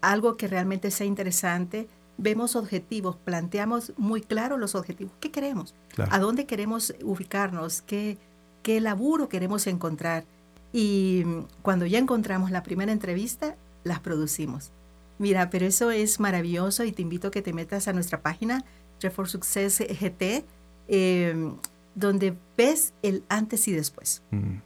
algo 0.00 0.38
que 0.38 0.48
realmente 0.48 0.90
sea 0.90 1.06
interesante, 1.06 1.86
vemos 2.22 2.56
objetivos, 2.56 3.16
planteamos 3.16 3.92
muy 3.96 4.22
claro 4.22 4.56
los 4.56 4.74
objetivos. 4.74 5.12
¿Qué 5.20 5.30
queremos? 5.30 5.74
¿A 6.10 6.18
dónde 6.18 6.46
queremos 6.46 6.94
ubicarnos? 7.02 7.82
¿Qué, 7.82 8.16
¿Qué 8.62 8.80
laburo 8.80 9.28
queremos 9.28 9.66
encontrar? 9.66 10.24
Y 10.72 11.24
cuando 11.62 11.84
ya 11.84 11.98
encontramos 11.98 12.50
la 12.50 12.62
primera 12.62 12.92
entrevista, 12.92 13.56
las 13.84 14.00
producimos. 14.00 14.70
Mira, 15.18 15.50
pero 15.50 15.66
eso 15.66 15.90
es 15.90 16.20
maravilloso 16.20 16.84
y 16.84 16.92
te 16.92 17.02
invito 17.02 17.28
a 17.28 17.30
que 17.30 17.42
te 17.42 17.52
metas 17.52 17.88
a 17.88 17.92
nuestra 17.92 18.22
página, 18.22 18.64
for 19.10 19.28
Success 19.28 19.80
GT, 19.80 20.44
em, 20.88 21.56
donde 21.94 22.36
ves 22.56 22.94
el 23.02 23.24
antes 23.28 23.66
y 23.66 23.72
después. 23.72 24.22
Mm. 24.30 24.58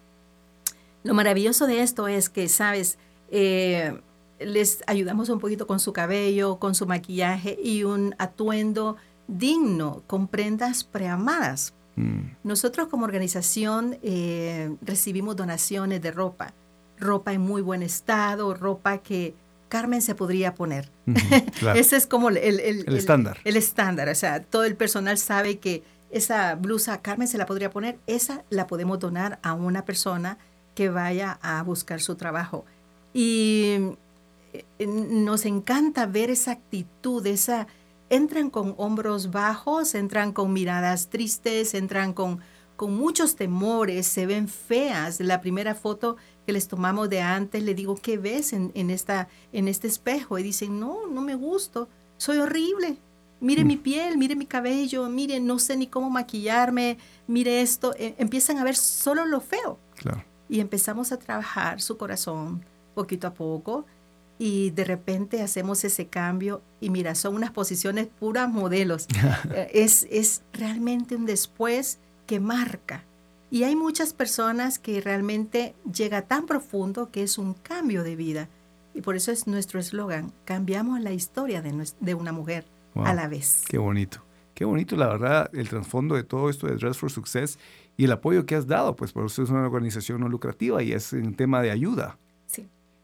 Lo 1.04 1.14
maravilloso 1.14 1.66
de 1.66 1.82
esto 1.82 2.06
es 2.06 2.28
que, 2.28 2.48
sabes, 2.48 2.98
eh, 3.30 3.98
les 4.38 4.82
ayudamos 4.86 5.28
un 5.28 5.38
poquito 5.38 5.66
con 5.66 5.80
su 5.80 5.92
cabello, 5.92 6.58
con 6.58 6.74
su 6.74 6.86
maquillaje 6.86 7.58
y 7.62 7.84
un 7.84 8.14
atuendo 8.18 8.96
digno, 9.28 10.02
con 10.06 10.28
prendas 10.28 10.84
preamadas. 10.84 11.74
Mm. 11.96 12.32
Nosotros 12.44 12.88
como 12.88 13.04
organización 13.04 13.98
eh, 14.02 14.74
recibimos 14.82 15.36
donaciones 15.36 16.02
de 16.02 16.10
ropa, 16.10 16.52
ropa 16.98 17.32
en 17.32 17.40
muy 17.40 17.62
buen 17.62 17.82
estado, 17.82 18.54
ropa 18.54 18.98
que 18.98 19.34
Carmen 19.68 20.02
se 20.02 20.14
podría 20.14 20.54
poner. 20.54 20.90
Ese 21.74 21.96
es 21.96 22.06
como 22.06 22.28
el, 22.28 22.38
estándar. 22.38 23.38
El, 23.44 23.56
estándar, 23.56 24.08
o 24.08 24.14
sea, 24.14 24.42
todo 24.42 24.64
el 24.64 24.76
personal 24.76 25.18
sabe 25.18 25.58
que 25.58 25.82
esa 26.10 26.54
blusa 26.54 27.02
Carmen 27.02 27.26
se 27.26 27.38
la 27.38 27.46
podría 27.46 27.70
poner, 27.70 27.98
esa 28.06 28.44
la 28.48 28.66
podemos 28.66 28.98
donar 28.98 29.38
a 29.42 29.54
una 29.54 29.84
persona 29.84 30.38
que 30.74 30.88
vaya 30.88 31.38
a 31.42 31.62
buscar 31.62 32.00
su 32.00 32.14
trabajo. 32.14 32.64
Y 33.12 33.96
nos 34.78 35.44
encanta 35.44 36.06
ver 36.06 36.30
esa 36.30 36.52
actitud, 36.52 37.26
esa 37.26 37.66
entran 38.08 38.50
con 38.50 38.74
hombros 38.76 39.30
bajos, 39.30 39.94
entran 39.94 40.32
con 40.32 40.52
miradas 40.52 41.08
tristes, 41.08 41.74
entran 41.74 42.12
con, 42.12 42.40
con 42.76 42.96
muchos 42.96 43.36
temores, 43.36 44.06
se 44.06 44.26
ven 44.26 44.48
feas. 44.48 45.20
La 45.20 45.40
primera 45.40 45.74
foto 45.74 46.16
que 46.46 46.52
les 46.52 46.68
tomamos 46.68 47.10
de 47.10 47.20
antes, 47.20 47.62
le 47.62 47.74
digo, 47.74 47.96
¿qué 47.96 48.18
ves 48.18 48.52
en, 48.52 48.90
esta, 48.90 49.28
en 49.52 49.68
este 49.68 49.88
espejo? 49.88 50.38
Y 50.38 50.42
dicen, 50.42 50.78
no, 50.78 51.06
no 51.06 51.20
me 51.20 51.34
gusto, 51.34 51.88
soy 52.16 52.38
horrible. 52.38 52.98
Mire 53.40 53.64
mm. 53.64 53.66
mi 53.66 53.76
piel, 53.76 54.16
mire 54.16 54.36
mi 54.36 54.46
cabello, 54.46 55.08
mire, 55.08 55.40
no 55.40 55.58
sé 55.58 55.76
ni 55.76 55.88
cómo 55.88 56.08
maquillarme, 56.08 56.98
mire 57.26 57.60
esto. 57.60 57.94
E, 57.98 58.14
empiezan 58.18 58.58
a 58.58 58.64
ver 58.64 58.76
solo 58.76 59.26
lo 59.26 59.40
feo. 59.40 59.78
Y 60.48 60.60
empezamos 60.60 61.10
a 61.10 61.18
trabajar 61.18 61.80
su 61.80 61.96
corazón 61.96 62.64
poquito 62.94 63.26
a 63.26 63.34
poco 63.34 63.84
y 64.38 64.70
de 64.70 64.84
repente 64.84 65.42
hacemos 65.42 65.84
ese 65.84 66.06
cambio 66.08 66.62
y 66.80 66.90
mira, 66.90 67.14
son 67.14 67.34
unas 67.34 67.50
posiciones 67.50 68.06
puras 68.06 68.48
modelos. 68.48 69.06
Eh, 69.54 69.70
es, 69.74 70.06
es 70.10 70.42
realmente 70.52 71.16
un 71.16 71.26
después 71.26 71.98
que 72.26 72.40
marca. 72.40 73.04
Y 73.50 73.62
hay 73.62 73.76
muchas 73.76 74.12
personas 74.12 74.78
que 74.78 75.00
realmente 75.00 75.74
llega 75.90 76.22
tan 76.22 76.46
profundo 76.46 77.10
que 77.10 77.22
es 77.22 77.38
un 77.38 77.54
cambio 77.54 78.02
de 78.02 78.16
vida. 78.16 78.48
Y 78.92 79.02
por 79.02 79.14
eso 79.14 79.30
es 79.30 79.46
nuestro 79.46 79.78
eslogan, 79.78 80.32
cambiamos 80.44 81.00
la 81.00 81.12
historia 81.12 81.62
de, 81.62 81.86
de 82.00 82.14
una 82.14 82.32
mujer 82.32 82.64
a 82.94 83.14
la 83.14 83.28
vez. 83.28 83.64
Qué 83.68 83.78
bonito. 83.78 84.22
Qué 84.54 84.64
bonito, 84.64 84.96
la 84.96 85.08
verdad, 85.08 85.50
el 85.52 85.68
trasfondo 85.68 86.14
de 86.14 86.24
todo 86.24 86.48
esto 86.48 86.66
de 86.66 86.76
Dress 86.76 86.96
for 86.96 87.10
Success 87.10 87.58
y 87.98 88.04
el 88.04 88.12
apoyo 88.12 88.46
que 88.46 88.54
has 88.54 88.66
dado, 88.66 88.96
pues 88.96 89.12
por 89.12 89.26
eso 89.26 89.42
es 89.42 89.50
una 89.50 89.66
organización 89.66 90.20
no 90.20 90.30
lucrativa 90.30 90.82
y 90.82 90.92
es 90.92 91.12
un 91.12 91.34
tema 91.34 91.60
de 91.60 91.70
ayuda. 91.70 92.18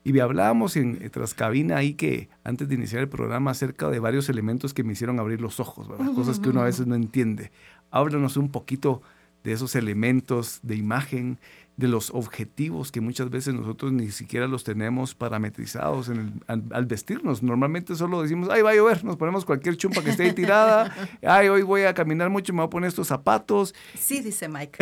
Y 0.04 0.18
hablábamos 0.18 0.76
en 0.76 0.98
eh, 1.00 1.10
tras 1.10 1.34
cabina 1.34 1.76
ahí 1.76 1.94
que 1.94 2.28
antes 2.44 2.68
de 2.68 2.74
iniciar 2.74 3.02
el 3.02 3.08
programa 3.08 3.52
acerca 3.52 3.88
de 3.88 4.00
varios 4.00 4.28
elementos 4.28 4.74
que 4.74 4.82
me 4.82 4.92
hicieron 4.94 5.20
abrir 5.20 5.40
los 5.40 5.60
ojos, 5.60 5.88
¿verdad? 5.88 6.12
Cosas 6.14 6.40
que 6.40 6.48
uno 6.48 6.60
a 6.60 6.64
veces 6.64 6.86
no 6.86 6.94
entiende. 6.94 7.52
Háblanos 7.90 8.36
un 8.36 8.50
poquito 8.50 9.02
de 9.44 9.52
esos 9.52 9.74
elementos 9.74 10.60
de 10.62 10.76
imagen, 10.76 11.38
de 11.76 11.88
los 11.88 12.10
objetivos 12.10 12.92
que 12.92 13.00
muchas 13.00 13.30
veces 13.30 13.54
nosotros 13.54 13.92
ni 13.92 14.10
siquiera 14.10 14.46
los 14.46 14.62
tenemos 14.62 15.14
parametrizados 15.14 16.10
en 16.10 16.42
al, 16.46 16.86
vestirnos. 16.86 17.42
Normalmente 17.42 17.94
solo 17.94 18.22
decimos, 18.22 18.48
ay, 18.50 18.62
va 18.62 18.70
a 18.70 18.74
llover, 18.74 19.04
nos 19.04 19.16
ponemos 19.16 19.44
cualquier 19.44 19.76
chumpa 19.76 20.02
que 20.02 20.10
esté 20.10 20.24
ahí 20.24 20.32
tirada, 20.32 20.94
ay, 21.22 21.48
hoy 21.48 21.62
voy 21.62 21.82
a 21.82 21.94
caminar 21.94 22.30
mucho, 22.30 22.52
me 22.52 22.58
voy 22.58 22.66
a 22.66 22.70
poner 22.70 22.88
estos 22.88 23.08
zapatos. 23.08 23.74
Sí, 23.98 24.20
dice 24.20 24.48
Mike. 24.48 24.78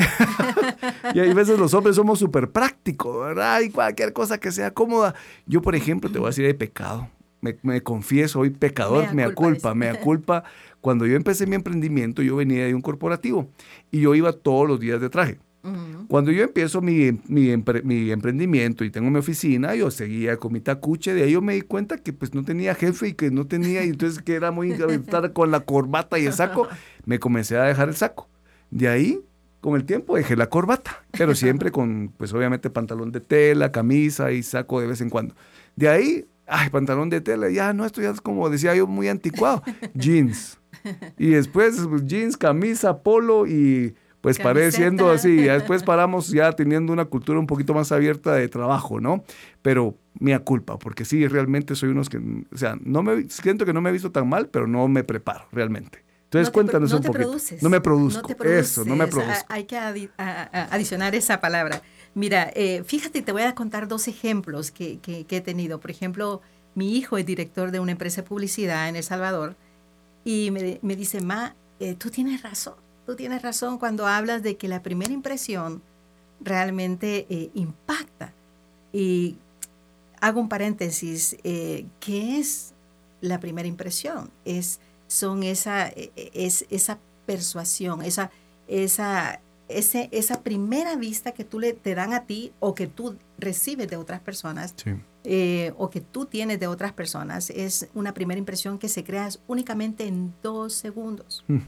y 1.15 1.21
hay 1.21 1.33
veces 1.33 1.59
los 1.59 1.73
hombres 1.75 1.97
somos 1.97 2.19
súper 2.19 2.51
prácticos, 2.51 3.25
¿verdad? 3.25 3.61
Y 3.61 3.71
cualquier 3.71 4.13
cosa 4.13 4.39
que 4.39 4.51
sea 4.51 4.73
cómoda. 4.73 5.15
Yo, 5.47 5.63
por 5.63 5.77
ejemplo, 5.77 6.11
te 6.11 6.19
voy 6.19 6.27
a 6.27 6.31
decir, 6.31 6.47
hay 6.47 6.55
pecado. 6.55 7.09
Me, 7.43 7.81
confieso, 7.81 8.41
hoy 8.41 8.51
pecador, 8.51 9.15
me 9.15 9.33
culpa, 9.33 9.75
me 9.75 9.95
culpa. 9.95 10.45
Cuando 10.81 11.07
yo 11.07 11.17
empecé 11.17 11.47
mi 11.47 11.57
emprendimiento, 11.57 12.23
yo 12.23 12.37
venía 12.37 12.67
de 12.67 12.75
un 12.75 12.81
corporativo 12.81 13.51
y 13.91 14.01
yo 14.01 14.15
iba 14.15 14.33
todos 14.33 14.67
los 14.69 14.81
días 14.81 15.01
de 15.01 15.11
traje. 15.11 15.39
Cuando 16.09 16.33
yo 16.33 16.43
empiezo 16.43 16.81
mi, 16.81 17.21
mi, 17.29 17.51
emprendimiento 17.51 18.83
y 18.83 18.91
tengo 18.91 19.11
mi 19.11 19.19
oficina, 19.19 19.75
yo 19.75 19.91
seguía 19.91 20.39
con 20.39 20.55
mi 20.55 20.61
tacuche, 20.61 21.13
de 21.13 21.25
ahí 21.25 21.33
yo 21.33 21.43
me 21.43 21.55
di 21.55 21.61
cuenta 21.61 21.99
que 21.99 22.15
pues 22.15 22.33
no 22.33 22.43
tenía 22.45 22.75
jefe 22.75 23.09
y 23.09 23.13
que 23.13 23.31
no 23.31 23.47
tenía, 23.47 23.85
y 23.85 23.91
entonces 23.91 24.23
que 24.23 24.35
era 24.35 24.51
muy 24.51 24.73
estar 24.91 25.33
con 25.35 25.51
la 25.51 25.61
corbata 25.61 26.19
y 26.19 26.27
el 26.27 26.33
saco, 26.33 26.67
me 27.05 27.19
comencé 27.19 27.59
a 27.59 27.65
dejar 27.65 27.91
el 27.91 27.95
saco. 27.95 28.29
De 28.71 28.89
ahí, 28.89 29.21
con 29.61 29.77
el 29.77 29.85
tiempo, 29.85 30.17
dejé 30.17 30.35
la 30.35 30.49
corbata, 30.49 31.05
pero 31.11 31.35
siempre 31.35 31.71
con, 31.71 32.15
pues 32.17 32.33
obviamente 32.33 32.71
pantalón 32.71 33.13
de 33.13 33.21
tela, 33.21 33.71
camisa 33.71 34.33
y 34.33 34.43
saco 34.43 34.81
de 34.81 34.87
vez 34.87 35.03
en 35.03 35.11
cuando. 35.11 35.35
De 35.77 35.91
ahí, 35.91 36.25
ay, 36.51 36.69
pantalón 36.71 37.11
de 37.11 37.21
tela, 37.21 37.49
ya 37.51 37.73
no, 37.73 37.87
esto 37.87 38.03
ya 38.03 38.11
es 38.11 38.21
como 38.21 38.49
decía 38.51 38.75
yo, 38.75 38.87
muy 38.87 39.09
anticuado, 39.09 39.63
jeans. 39.95 40.59
Y 41.19 41.31
después 41.31 41.81
pues, 41.89 42.07
jeans, 42.07 42.37
camisa, 42.37 43.03
polo 43.03 43.47
y 43.47 43.95
pues 44.21 44.39
pareciendo 44.39 45.11
así, 45.11 45.37
después 45.37 45.83
paramos 45.83 46.29
ya 46.29 46.53
teniendo 46.53 46.93
una 46.93 47.07
cultura 47.07 47.39
un 47.39 47.47
poquito 47.47 47.73
más 47.73 47.91
abierta 47.91 48.35
de 48.35 48.49
trabajo, 48.49 49.01
¿no? 49.01 49.25
Pero 49.63 49.97
mía 50.19 50.41
culpa, 50.41 50.79
porque 50.79 51.05
sí, 51.05 51.27
realmente 51.27 51.75
soy 51.75 51.91
unos 51.91 52.11
que, 52.11 52.19
o 52.19 52.57
sea, 52.57 52.77
no 52.83 53.03
me, 53.03 53.29
siento 53.31 53.65
que 53.65 53.73
no 53.73 53.81
me 53.81 53.91
he 53.91 53.93
visto 53.93 54.13
tan 54.13 54.29
mal, 54.29 54.49
pero 54.49 54.67
no 54.67 54.89
me 54.89 55.05
preparo 55.05 55.47
realmente. 55.53 56.05
Entonces 56.25 56.51
cuéntanos 56.51 56.93
un 56.93 57.03
poquito. 57.03 57.37
no 57.61 57.69
me 57.71 57.81
produzco, 57.81 58.45
eso, 58.45 58.85
no 58.85 58.95
me 58.95 59.09
produzco. 59.09 59.47
Hay 59.49 59.65
que 59.65 59.77
adicionar 59.77 61.15
esa 61.15 61.41
palabra. 61.41 61.83
Mira, 62.15 62.51
eh, 62.55 62.83
fíjate, 62.85 63.23
te 63.23 63.33
voy 63.33 63.43
a 63.43 63.55
contar 63.55 63.89
dos 63.89 64.09
ejemplos 64.09 64.71
que, 64.71 64.99
he 65.07 65.41
tenido. 65.41 65.81
Por 65.81 65.91
ejemplo, 65.91 66.41
mi 66.75 66.97
hijo 66.97 67.19
es 67.19 67.27
director 67.27 67.71
de 67.71 67.81
una 67.81 67.93
empresa 67.93 68.23
de 68.23 68.29
publicidad 68.29 68.89
en 68.89 68.97
El 68.97 69.03
Salvador 69.03 69.57
y 70.25 70.51
me, 70.51 70.79
me 70.83 70.97
dice, 70.97 71.21
Ma, 71.21 71.55
eh, 71.79 71.95
tú 71.95 72.11
tienes 72.11 72.43
razón 72.43 72.75
tú 73.11 73.17
tienes 73.17 73.43
razón 73.43 73.79
cuando 73.79 74.07
hablas 74.07 74.45
de 74.45 74.57
que 74.57 74.69
la 74.69 74.85
primera 74.85 75.13
impresión 75.13 75.83
realmente 76.41 77.27
eh, 77.29 77.51
impacta. 77.55 78.33
Y 78.93 79.37
hago 80.21 80.41
un 80.41 80.49
paréntesis, 80.49 81.37
eh, 81.43 81.87
¿qué 81.99 82.39
es 82.39 82.73
la 83.21 83.41
primera 83.41 83.67
impresión? 83.67 84.31
Es, 84.45 84.79
son 85.09 85.43
esa, 85.43 85.89
e, 85.89 86.13
e, 86.15 86.31
es, 86.35 86.67
esa 86.71 87.01
persuasión, 87.27 88.03
esa, 88.03 88.31
esa, 88.69 89.41
ese, 89.71 90.09
esa 90.13 90.43
primera 90.43 90.97
vista 90.97 91.33
que 91.33 91.45
tú 91.45 91.59
le, 91.59 91.73
te 91.73 91.95
dan 91.95 92.13
a 92.13 92.25
ti 92.25 92.53
o 92.61 92.75
que 92.75 92.87
tú 92.87 93.17
recibes 93.39 93.89
de 93.89 93.97
otras 93.97 94.21
personas. 94.21 94.75
Eh, 95.23 95.73
o 95.77 95.91
que 95.91 96.01
tú 96.01 96.25
tienes 96.25 96.59
de 96.61 96.67
otras 96.67 96.93
personas 96.95 97.51
es 97.51 97.89
una 97.93 98.15
primera 98.15 98.39
impresión 98.39 98.79
que 98.79 98.89
se 98.89 99.05
crea 99.05 99.29
únicamente 99.49 100.07
en 100.07 100.33
dos 100.43 100.73
segundos. 100.73 101.45
Mm. 101.49 101.59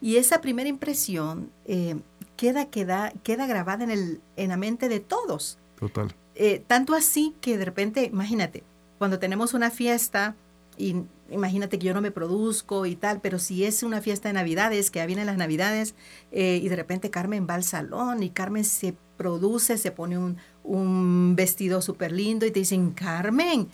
Y 0.00 0.16
esa 0.16 0.40
primera 0.40 0.68
impresión 0.68 1.50
eh, 1.66 1.96
queda, 2.36 2.66
queda, 2.66 3.12
queda 3.22 3.46
grabada 3.46 3.84
en, 3.84 3.90
el, 3.90 4.20
en 4.36 4.48
la 4.48 4.56
mente 4.56 4.88
de 4.88 5.00
todos. 5.00 5.58
Total. 5.78 6.14
Eh, 6.34 6.62
tanto 6.66 6.94
así 6.94 7.34
que 7.40 7.58
de 7.58 7.64
repente, 7.64 8.04
imagínate, 8.04 8.62
cuando 8.98 9.18
tenemos 9.18 9.54
una 9.54 9.70
fiesta, 9.70 10.34
y 10.78 11.02
imagínate 11.30 11.78
que 11.78 11.86
yo 11.86 11.94
no 11.94 12.00
me 12.00 12.10
produzco 12.10 12.86
y 12.86 12.96
tal, 12.96 13.20
pero 13.20 13.38
si 13.38 13.64
es 13.64 13.82
una 13.82 14.00
fiesta 14.00 14.28
de 14.28 14.34
Navidades, 14.34 14.90
que 14.90 14.98
ya 14.98 15.06
vienen 15.06 15.26
las 15.26 15.36
Navidades, 15.36 15.94
eh, 16.32 16.60
y 16.62 16.68
de 16.68 16.76
repente 16.76 17.10
Carmen 17.10 17.46
va 17.48 17.54
al 17.54 17.64
salón 17.64 18.22
y 18.22 18.30
Carmen 18.30 18.64
se 18.64 18.94
produce, 19.16 19.78
se 19.78 19.90
pone 19.90 20.18
un, 20.18 20.36
un 20.64 21.34
vestido 21.36 21.82
súper 21.82 22.12
lindo 22.12 22.46
y 22.46 22.50
te 22.50 22.60
dicen, 22.60 22.92
Carmen, 22.92 23.68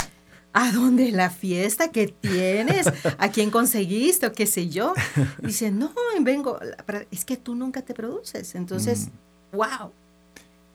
¿A 0.57 0.71
dónde 0.71 1.11
la 1.11 1.31
fiesta 1.31 1.91
que 1.91 2.07
tienes? 2.07 2.87
¿A 3.19 3.29
quién 3.33 3.51
conseguiste? 3.51 4.29
O 4.29 4.33
qué 4.33 4.47
sé 4.47 4.69
yo. 4.69 4.95
Dice, 5.43 5.73
no, 5.73 5.93
vengo, 6.21 6.61
es 7.11 7.25
que 7.25 7.37
tú 7.37 7.57
nunca 7.57 7.83
te 7.83 7.93
produces. 7.93 8.55
Entonces, 8.55 9.09
wow. 9.51 9.89
Mm. 9.89 10.05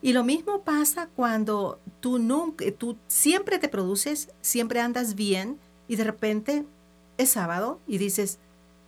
Y 0.02 0.12
lo 0.12 0.26
mismo 0.26 0.64
pasa 0.64 1.08
cuando 1.16 1.80
tú 2.02 2.20
nunca, 2.20 2.66
tú 2.78 2.98
siempre 3.08 3.58
te 3.58 3.70
produces, 3.70 4.30
siempre 4.42 4.82
andas 4.82 5.16
bien 5.16 5.58
y 5.90 5.96
de 5.98 6.06
repente 6.06 6.66
es 7.18 7.32
sábado 7.32 7.82
y 7.88 7.98
dices, 7.98 8.38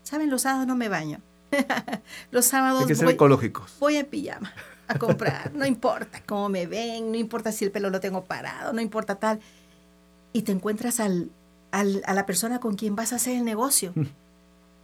¿saben? 0.04 0.30
Los 0.30 0.44
sábados 0.44 0.68
no 0.68 0.76
me 0.76 0.88
baño. 0.88 1.20
los 2.32 2.46
sábados 2.46 2.82
Hay 2.82 2.88
que 2.88 2.96
ser 2.96 3.10
ecológicos. 3.10 3.76
Voy 3.80 3.98
en 3.98 4.06
pijama. 4.06 4.54
a 4.88 4.98
comprar, 5.00 5.52
no 5.54 5.66
importa 5.66 6.22
cómo 6.26 6.48
me 6.48 6.68
ven, 6.68 7.12
no 7.12 7.18
importa 7.18 7.52
si 7.52 7.66
el 7.66 7.72
pelo 7.72 7.90
lo 7.90 8.00
tengo 8.00 8.24
parado, 8.24 8.72
no 8.72 8.82
importa 8.82 9.16
tal. 9.16 9.40
Y 10.32 10.44
te 10.44 10.52
encuentras 10.52 11.00
al, 11.00 11.32
al, 11.72 12.04
a 12.06 12.14
la 12.14 12.26
persona 12.26 12.60
con 12.60 12.76
quien 12.76 12.96
vas 12.96 13.14
a 13.14 13.16
hacer 13.16 13.36
el 13.36 13.46
negocio. 13.46 13.94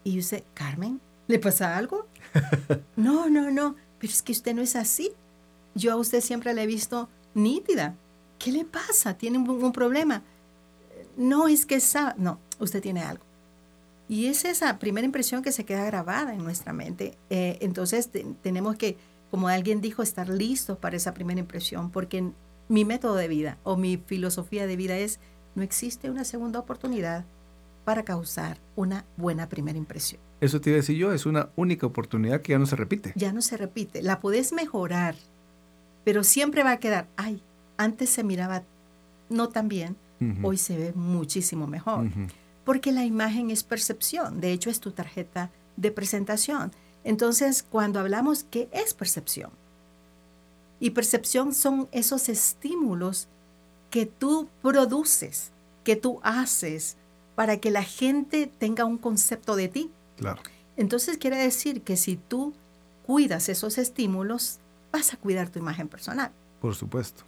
y 0.04 0.16
dice, 0.16 0.44
Carmen, 0.56 1.00
¿le 1.28 1.38
pasa 1.38 1.78
algo? 1.78 2.08
no, 2.96 3.30
no, 3.30 3.52
no, 3.52 3.76
pero 4.00 4.12
es 4.12 4.24
que 4.24 4.32
usted 4.32 4.56
no 4.56 4.64
es 4.64 4.76
así. 4.76 5.12
Yo 5.76 5.94
a 5.94 5.98
usted 5.98 6.22
siempre 6.22 6.54
la 6.56 6.64
he 6.64 6.68
visto 6.68 7.10
nítida. 7.36 7.94
¿Qué 8.40 8.52
le 8.52 8.66
pasa? 8.66 9.14
¿Tiene 9.14 9.38
un, 9.38 9.48
un 9.48 9.72
problema? 9.72 10.24
No, 11.18 11.48
es 11.48 11.66
que 11.66 11.76
esa, 11.76 12.16
no, 12.18 12.40
usted 12.60 12.82
tiene 12.82 13.02
algo. 13.02 13.26
Y 14.08 14.28
es 14.28 14.46
esa 14.46 14.80
primera 14.80 15.06
impresión 15.06 15.42
que 15.42 15.52
se 15.52 15.66
queda 15.66 15.84
grabada 15.86 16.34
en 16.34 16.44
nuestra 16.44 16.72
mente. 16.72 17.18
Eh, 17.30 17.58
entonces 17.60 18.10
tenemos 18.42 18.78
que, 18.78 18.98
como 19.30 19.50
alguien 19.50 19.82
dijo, 19.82 20.02
estar 20.02 20.30
listos 20.30 20.78
para 20.78 20.96
esa 20.96 21.14
primera 21.14 21.40
impresión, 21.40 21.92
porque 21.92 22.32
mi 22.70 22.86
método 22.86 23.16
de 23.16 23.28
vida 23.28 23.58
o 23.64 23.76
mi 23.76 23.98
filosofía 23.98 24.66
de 24.68 24.76
vida 24.76 24.98
es, 24.98 25.20
no 25.56 25.64
existe 25.64 26.10
una 26.10 26.24
segunda 26.24 26.60
oportunidad 26.60 27.26
para 27.84 28.04
causar 28.04 28.60
una 28.76 29.06
buena 29.18 29.50
primera 29.50 29.78
impresión. 29.78 30.22
Eso 30.40 30.62
te 30.62 30.70
iba 30.70 30.76
a 30.76 30.82
decir 30.82 30.98
yo, 30.98 31.14
es 31.14 31.26
una 31.26 31.50
única 31.56 31.88
oportunidad 31.88 32.42
que 32.42 32.52
ya 32.52 32.60
no 32.60 32.66
se 32.66 32.76
repite. 32.76 33.14
Ya 33.16 33.34
no 33.34 33.42
se 33.42 33.58
repite, 33.58 34.02
la 34.04 34.20
puedes 34.20 34.54
mejorar, 34.54 35.16
pero 36.04 36.24
siempre 36.24 36.64
va 36.64 36.74
a 36.74 36.80
quedar, 36.80 37.08
ay, 37.16 37.42
antes 37.78 38.10
se 38.10 38.24
miraba 38.24 38.64
no 39.30 39.50
tan 39.50 39.68
bien, 39.68 39.98
hoy 40.44 40.58
se 40.58 40.78
ve 40.78 40.94
muchísimo 40.94 41.68
mejor 41.68 42.10
porque 42.68 42.92
la 42.92 43.06
imagen 43.06 43.50
es 43.50 43.64
percepción, 43.64 44.42
de 44.42 44.52
hecho 44.52 44.70
es 44.70 44.82
tu 44.82 44.92
tarjeta 44.92 45.52
de 45.78 45.90
presentación. 45.90 46.74
Entonces, 47.06 47.64
cuando 47.64 48.02
hablamos, 48.02 48.44
¿qué 48.44 48.68
es 48.74 48.94
percepción? 48.94 49.52
Y 50.82 50.90
percepción 50.90 51.54
son 51.54 51.88
esos 51.94 52.28
estímulos 52.28 53.30
que 53.90 54.06
tú 54.06 54.50
produces, 54.62 55.52
que 55.86 55.96
tú 55.96 56.20
haces 56.24 56.98
para 57.36 57.56
que 57.56 57.72
la 57.72 57.84
gente 57.84 58.52
tenga 58.60 58.84
un 58.84 58.98
concepto 58.98 59.56
de 59.56 59.70
ti. 59.70 59.90
Claro. 60.18 60.42
Entonces 60.76 61.18
quiere 61.18 61.38
decir 61.38 61.84
que 61.84 61.96
si 61.96 62.18
tú 62.18 62.54
cuidas 63.06 63.48
esos 63.48 63.78
estímulos, 63.78 64.60
vas 64.92 65.14
a 65.14 65.18
cuidar 65.18 65.48
tu 65.48 65.60
imagen 65.60 65.88
personal. 65.88 66.34
Por 66.60 66.76
supuesto. 66.76 67.24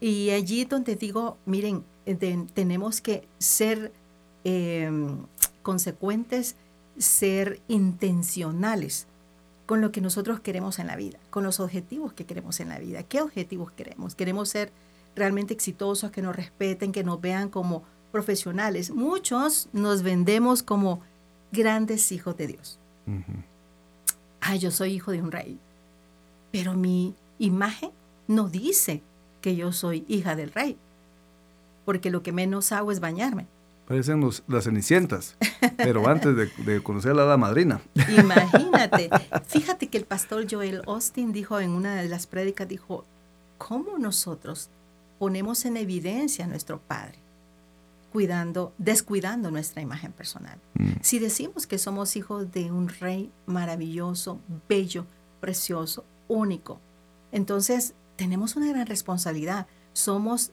Y 0.00 0.30
allí 0.30 0.64
donde 0.64 0.96
digo, 0.96 1.38
miren, 1.46 1.84
tenemos 2.04 3.00
que 3.00 3.28
ser 3.38 3.92
Em, 4.44 5.18
consecuentes, 5.62 6.56
ser 6.98 7.60
intencionales 7.68 9.06
con 9.66 9.80
lo 9.80 9.92
que 9.92 10.00
nosotros 10.00 10.40
queremos 10.40 10.80
en 10.80 10.88
la 10.88 10.96
vida, 10.96 11.20
con 11.30 11.44
los 11.44 11.60
objetivos 11.60 12.12
que 12.12 12.26
queremos 12.26 12.58
en 12.58 12.68
la 12.68 12.80
vida. 12.80 13.04
¿Qué 13.04 13.20
objetivos 13.20 13.70
queremos? 13.70 14.16
Queremos 14.16 14.48
ser 14.48 14.72
realmente 15.14 15.54
exitosos, 15.54 16.10
que 16.10 16.22
nos 16.22 16.34
respeten, 16.34 16.90
que 16.90 17.04
nos 17.04 17.20
vean 17.20 17.48
como 17.48 17.84
profesionales. 18.10 18.90
Muchos 18.90 19.68
nos 19.72 20.02
vendemos 20.02 20.64
como 20.64 21.00
grandes 21.52 22.10
hijos 22.10 22.36
de 22.36 22.48
Dios. 22.48 22.80
Ah, 24.40 24.56
yo 24.56 24.72
soy 24.72 24.94
hijo 24.94 25.12
de 25.12 25.22
un 25.22 25.30
rey. 25.30 25.60
Pero 26.50 26.74
mi 26.74 27.14
imagen 27.38 27.92
no 28.26 28.48
dice 28.48 29.02
que 29.40 29.54
yo 29.54 29.70
soy 29.70 30.04
hija 30.08 30.34
del 30.34 30.50
rey. 30.50 30.76
Porque 31.84 32.10
lo 32.10 32.22
que 32.22 32.32
menos 32.32 32.72
hago 32.72 32.92
es 32.92 33.00
bañarme. 33.00 33.46
Parecen 33.86 34.26
las 34.46 34.64
cenicientas, 34.64 35.36
pero 35.76 36.08
antes 36.08 36.34
de, 36.64 36.82
conocer 36.82 37.10
a 37.10 37.14
la 37.14 37.22
hada 37.22 37.36
madrina. 37.36 37.80
Imagínate. 38.16 39.10
Fíjate 39.48 39.88
que 39.88 39.98
el 39.98 40.04
pastor 40.04 40.46
Joel 40.48 40.82
Austin 40.86 41.32
dijo 41.32 41.58
en 41.58 41.70
una 41.72 41.96
de 41.96 42.08
las 42.08 42.26
prédicas, 42.26 42.68
dijo, 42.68 43.04
¿cómo 43.58 43.98
nosotros 43.98 44.70
ponemos 45.18 45.64
en 45.64 45.76
evidencia 45.76 46.44
a 46.44 46.48
nuestro 46.48 46.80
Padre? 46.80 47.18
Cuidando, 48.12 48.72
descuidando 48.78 49.50
nuestra 49.50 49.82
imagen 49.82 50.12
personal. 50.12 50.58
Mm. 50.74 50.92
Si 51.02 51.18
decimos 51.18 51.66
que 51.66 51.78
somos 51.78 52.14
hijos 52.16 52.52
de 52.52 52.70
un 52.70 52.88
rey 52.88 53.32
maravilloso, 53.46 54.38
bello, 54.68 55.06
precioso, 55.40 56.04
único, 56.28 56.78
entonces 57.32 57.94
tenemos 58.16 58.54
una 58.54 58.68
gran 58.68 58.86
responsabilidad. 58.86 59.66
Somos 59.92 60.52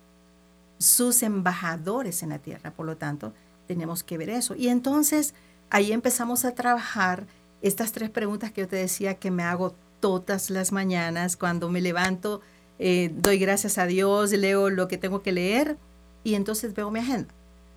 sus 0.80 1.22
embajadores 1.22 2.24
en 2.24 2.30
la 2.30 2.39
tierra. 2.39 2.72
Por 2.72 2.86
lo 2.88 2.98
tanto, 2.98 3.34
tenemos 3.68 4.04
que 4.04 4.18
ver 4.18 4.30
eso. 4.30 4.56
Y 4.56 4.70
entonces 4.70 5.36
ahí 5.70 5.92
empezamos 5.92 6.46
a 6.46 6.56
trabajar 6.56 7.28
estas 7.62 7.92
tres 7.92 8.10
preguntas 8.10 8.52
que 8.52 8.62
yo 8.62 8.68
te 8.68 8.78
decía 8.78 9.15
que 9.15 9.30
me 9.30 9.44
hago 9.44 9.76
todas 10.00 10.50
las 10.50 10.72
mañanas 10.72 11.36
cuando 11.38 11.70
me 11.70 11.82
levanto, 11.82 12.42
eh, 12.80 13.12
doy 13.13 13.38
gracias 13.38 13.78
a 13.78 13.86
Dios, 13.86 14.32
leo 14.32 14.70
lo 14.70 14.88
que 14.88 14.98
tengo 14.98 15.22
que 15.22 15.34
leer 15.34 15.78
y 16.24 16.36
entonces 16.36 16.74
veo 16.74 16.89
mi 16.89 17.00
agenda 17.00 17.34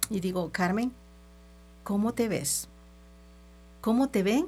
y 0.08 0.20
digo, 0.20 0.50
Carmen, 0.52 0.92
¿cómo 1.82 2.14
te 2.14 2.28
ves? 2.28 2.68
¿Cómo 3.80 4.08
te 4.08 4.22
ven? 4.22 4.46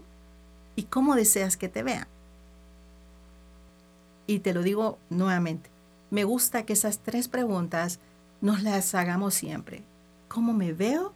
¿Y 0.77 0.85
cómo 0.85 1.17
deseas 1.17 1.57
que 1.57 1.69
te 1.69 1.83
vean? 1.83 2.07
Y 4.27 4.38
te 4.38 4.55
lo 4.55 4.62
digo 4.62 4.99
nuevamente, 5.11 5.69
me 6.11 6.25
gusta 6.25 6.64
que 6.64 6.73
esas 6.73 6.99
tres 6.99 7.29
preguntas 7.29 7.99
nos 8.40 8.62
las 8.62 8.94
hagamos 8.94 9.35
siempre. 9.35 9.83
¿Cómo 10.29 10.53
me 10.53 10.73
veo? 10.73 11.12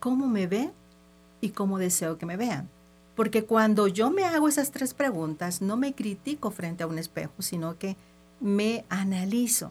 ¿Cómo 0.00 0.26
me 0.26 0.46
ve? 0.46 0.70
¿Y 1.40 1.50
cómo 1.50 1.78
deseo 1.78 2.18
que 2.18 2.26
me 2.26 2.36
vean? 2.36 2.68
Porque 3.14 3.44
cuando 3.44 3.88
yo 3.88 4.10
me 4.10 4.24
hago 4.24 4.48
esas 4.48 4.70
tres 4.70 4.94
preguntas, 4.94 5.60
no 5.60 5.76
me 5.76 5.94
critico 5.94 6.50
frente 6.50 6.82
a 6.82 6.86
un 6.86 6.98
espejo, 6.98 7.34
sino 7.40 7.78
que 7.78 7.96
me 8.40 8.84
analizo, 8.88 9.70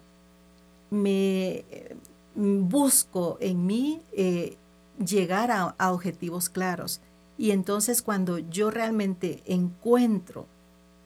me 0.89 1.65
eh, 1.69 1.95
busco 2.35 3.37
en 3.41 3.65
mí 3.65 4.01
eh, 4.13 4.57
llegar 5.03 5.51
a, 5.51 5.75
a 5.77 5.91
objetivos 5.91 6.49
claros. 6.49 7.01
Y 7.37 7.51
entonces 7.51 8.01
cuando 8.01 8.37
yo 8.37 8.69
realmente 8.69 9.41
encuentro 9.45 10.45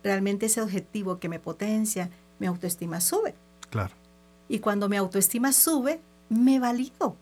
realmente 0.05 0.45
ese 0.45 0.61
objetivo 0.61 1.19
que 1.19 1.27
me 1.27 1.39
potencia, 1.39 2.11
mi 2.37 2.45
autoestima 2.45 3.01
sube. 3.01 3.33
Claro. 3.71 3.93
Y 4.47 4.59
cuando 4.59 4.89
mi 4.89 4.97
autoestima 4.97 5.51
sube, 5.51 5.99
me 6.29 6.59
valido. 6.59 7.15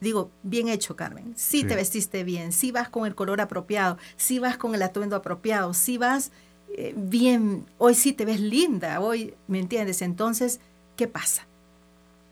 Digo, 0.00 0.30
bien 0.42 0.68
hecho, 0.68 0.96
Carmen. 0.96 1.32
Sí, 1.36 1.64
te 1.64 1.76
vestiste 1.76 2.24
bien, 2.24 2.52
sí 2.52 2.72
vas 2.72 2.88
con 2.88 3.06
el 3.06 3.14
color 3.14 3.40
apropiado, 3.40 3.96
sí 4.16 4.38
vas 4.38 4.58
con 4.58 4.74
el 4.74 4.82
atuendo 4.82 5.16
apropiado, 5.16 5.72
sí 5.72 5.96
vas 5.98 6.30
eh, 6.76 6.92
bien, 6.96 7.64
hoy 7.78 7.94
sí 7.94 8.12
te 8.12 8.24
ves 8.24 8.40
linda, 8.40 9.00
hoy, 9.00 9.34
¿me 9.46 9.60
entiendes? 9.60 10.02
Entonces, 10.02 10.60
¿qué 10.96 11.06
pasa? 11.06 11.46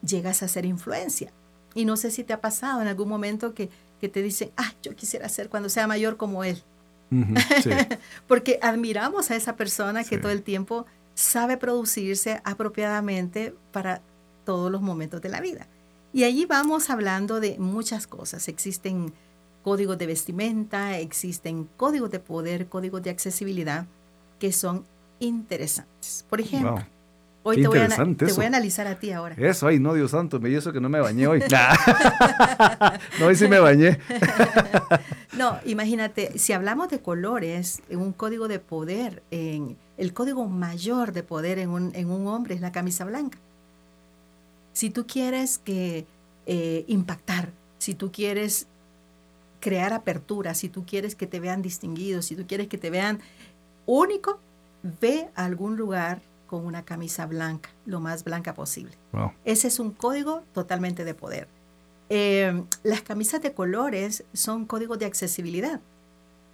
Llegas 0.05 0.43
a 0.43 0.49
ser 0.49 0.67
influencia. 0.67 1.33
Y 1.75 1.85
no 1.85 1.97
sé 1.97 2.11
si 2.11 2.25
te 2.25 2.33
ha 2.33 2.41
pasado 2.41 2.83
en 2.83 2.89
algún 2.89 3.09
momento 3.09 3.55
que, 3.55 3.71
que 4.01 4.09
te 4.09 4.21
dicen, 4.21 4.51
ah, 4.57 4.75
yo 4.83 4.95
quisiera 4.97 5.29
ser 5.29 5.49
cuando 5.49 5.69
sea 5.69 5.87
mayor 5.87 6.17
como 6.17 6.45
él. 6.45 6.63
Porque 8.27 8.59
admiramos 8.63 9.31
a 9.31 9.37
esa 9.37 9.55
persona 9.55 10.03
que 10.03 10.19
todo 10.19 10.33
el 10.33 10.43
tiempo 10.43 10.87
sabe 11.15 11.57
producirse 11.57 12.41
apropiadamente 12.45 13.55
para 13.71 14.03
todos 14.45 14.71
los 14.71 14.83
momentos 14.83 15.21
de 15.21 15.29
la 15.29 15.41
vida. 15.41 15.69
Y 16.13 16.25
allí 16.25 16.45
vamos 16.45 16.91
hablando 16.91 17.41
de 17.41 17.59
muchas 17.59 18.07
cosas. 18.07 18.49
Existen 18.49 19.13
códigos 19.63 19.97
de 19.99 20.07
vestimenta, 20.07 20.99
existen 20.99 21.69
códigos 21.77 22.11
de 22.11 22.21
poder, 22.21 22.67
códigos 22.67 23.03
de 23.03 23.11
accesibilidad 23.11 23.87
que 24.39 24.53
son 24.53 24.85
interesantes. 25.21 26.27
Por 26.29 26.41
ejemplo, 26.41 26.85
hoy 27.45 27.63
te 27.63 27.69
voy, 27.69 27.79
a, 27.79 27.89
te 27.89 28.33
voy, 28.33 28.45
a, 28.45 28.49
analizar 28.49 28.87
a 28.87 28.99
ti 28.99 29.13
ahora. 29.13 29.37
Eso, 29.39 29.69
ay, 29.69 29.79
no, 29.79 29.95
Dios 29.95 30.11
santo, 30.11 30.41
me 30.41 30.55
eso 30.55 30.73
que 30.73 30.81
no 30.81 30.89
me 30.89 31.01
bañé 31.01 31.29
hoy. 31.29 31.41
no, 33.21 33.27
hoy 33.27 33.37
sí 33.37 33.49
me 33.49 33.61
bañé. 33.61 33.99
no, 35.39 35.59
imagínate, 35.65 36.39
si 36.39 36.53
hablamos 36.53 36.89
de 36.89 37.01
colores, 37.01 37.83
en 37.89 38.01
un 38.01 38.13
código 38.13 38.49
de 38.49 38.59
poder, 38.59 39.23
en 39.31 39.79
el 39.97 40.13
código 40.13 40.47
mayor 40.47 41.13
de 41.13 41.23
poder 41.23 41.59
en 41.59 41.71
un, 41.71 41.93
en 41.95 42.11
un 42.11 42.27
hombre 42.27 42.55
es 42.55 42.61
la 42.61 42.73
camisa 42.73 43.05
blanca. 43.05 43.39
Si 44.73 44.91
tú 44.91 45.07
quieres 45.07 45.59
que 45.59 46.07
eh, 46.47 46.85
impactar, 46.89 47.53
si 47.79 47.95
tú 47.95 48.11
quieres 48.11 48.67
crear 49.61 49.93
apertura, 49.93 50.55
si 50.55 50.69
tú 50.69 50.85
quieres 50.85 51.15
que 51.15 51.27
te 51.27 51.41
vean 51.41 51.63
distinguido, 51.63 52.23
si 52.23 52.37
tú 52.37 52.47
quieres 52.47 52.69
que 52.69 52.79
te 52.79 52.91
vean 52.91 53.21
único, 53.87 54.41
ve 55.01 55.29
a 55.35 55.45
algún 55.45 55.77
lugar 55.77 56.21
con 56.47 56.67
una 56.67 56.85
camisa 56.85 57.27
blanca, 57.27 57.71
lo 57.87 58.01
más 58.01 58.25
blanca 58.25 58.55
posible. 58.55 58.93
Ese 59.45 59.69
es 59.69 59.79
un 59.79 59.93
código 59.93 60.43
totalmente 60.53 61.05
de 61.05 61.15
poder. 61.15 61.49
Eh, 62.11 62.63
las 62.83 63.01
camisas 63.03 63.41
de 63.41 63.55
colores 63.55 64.25
son 64.35 64.67
códigos 64.67 64.99
de 64.99 65.07
accesibilidad. 65.07 65.81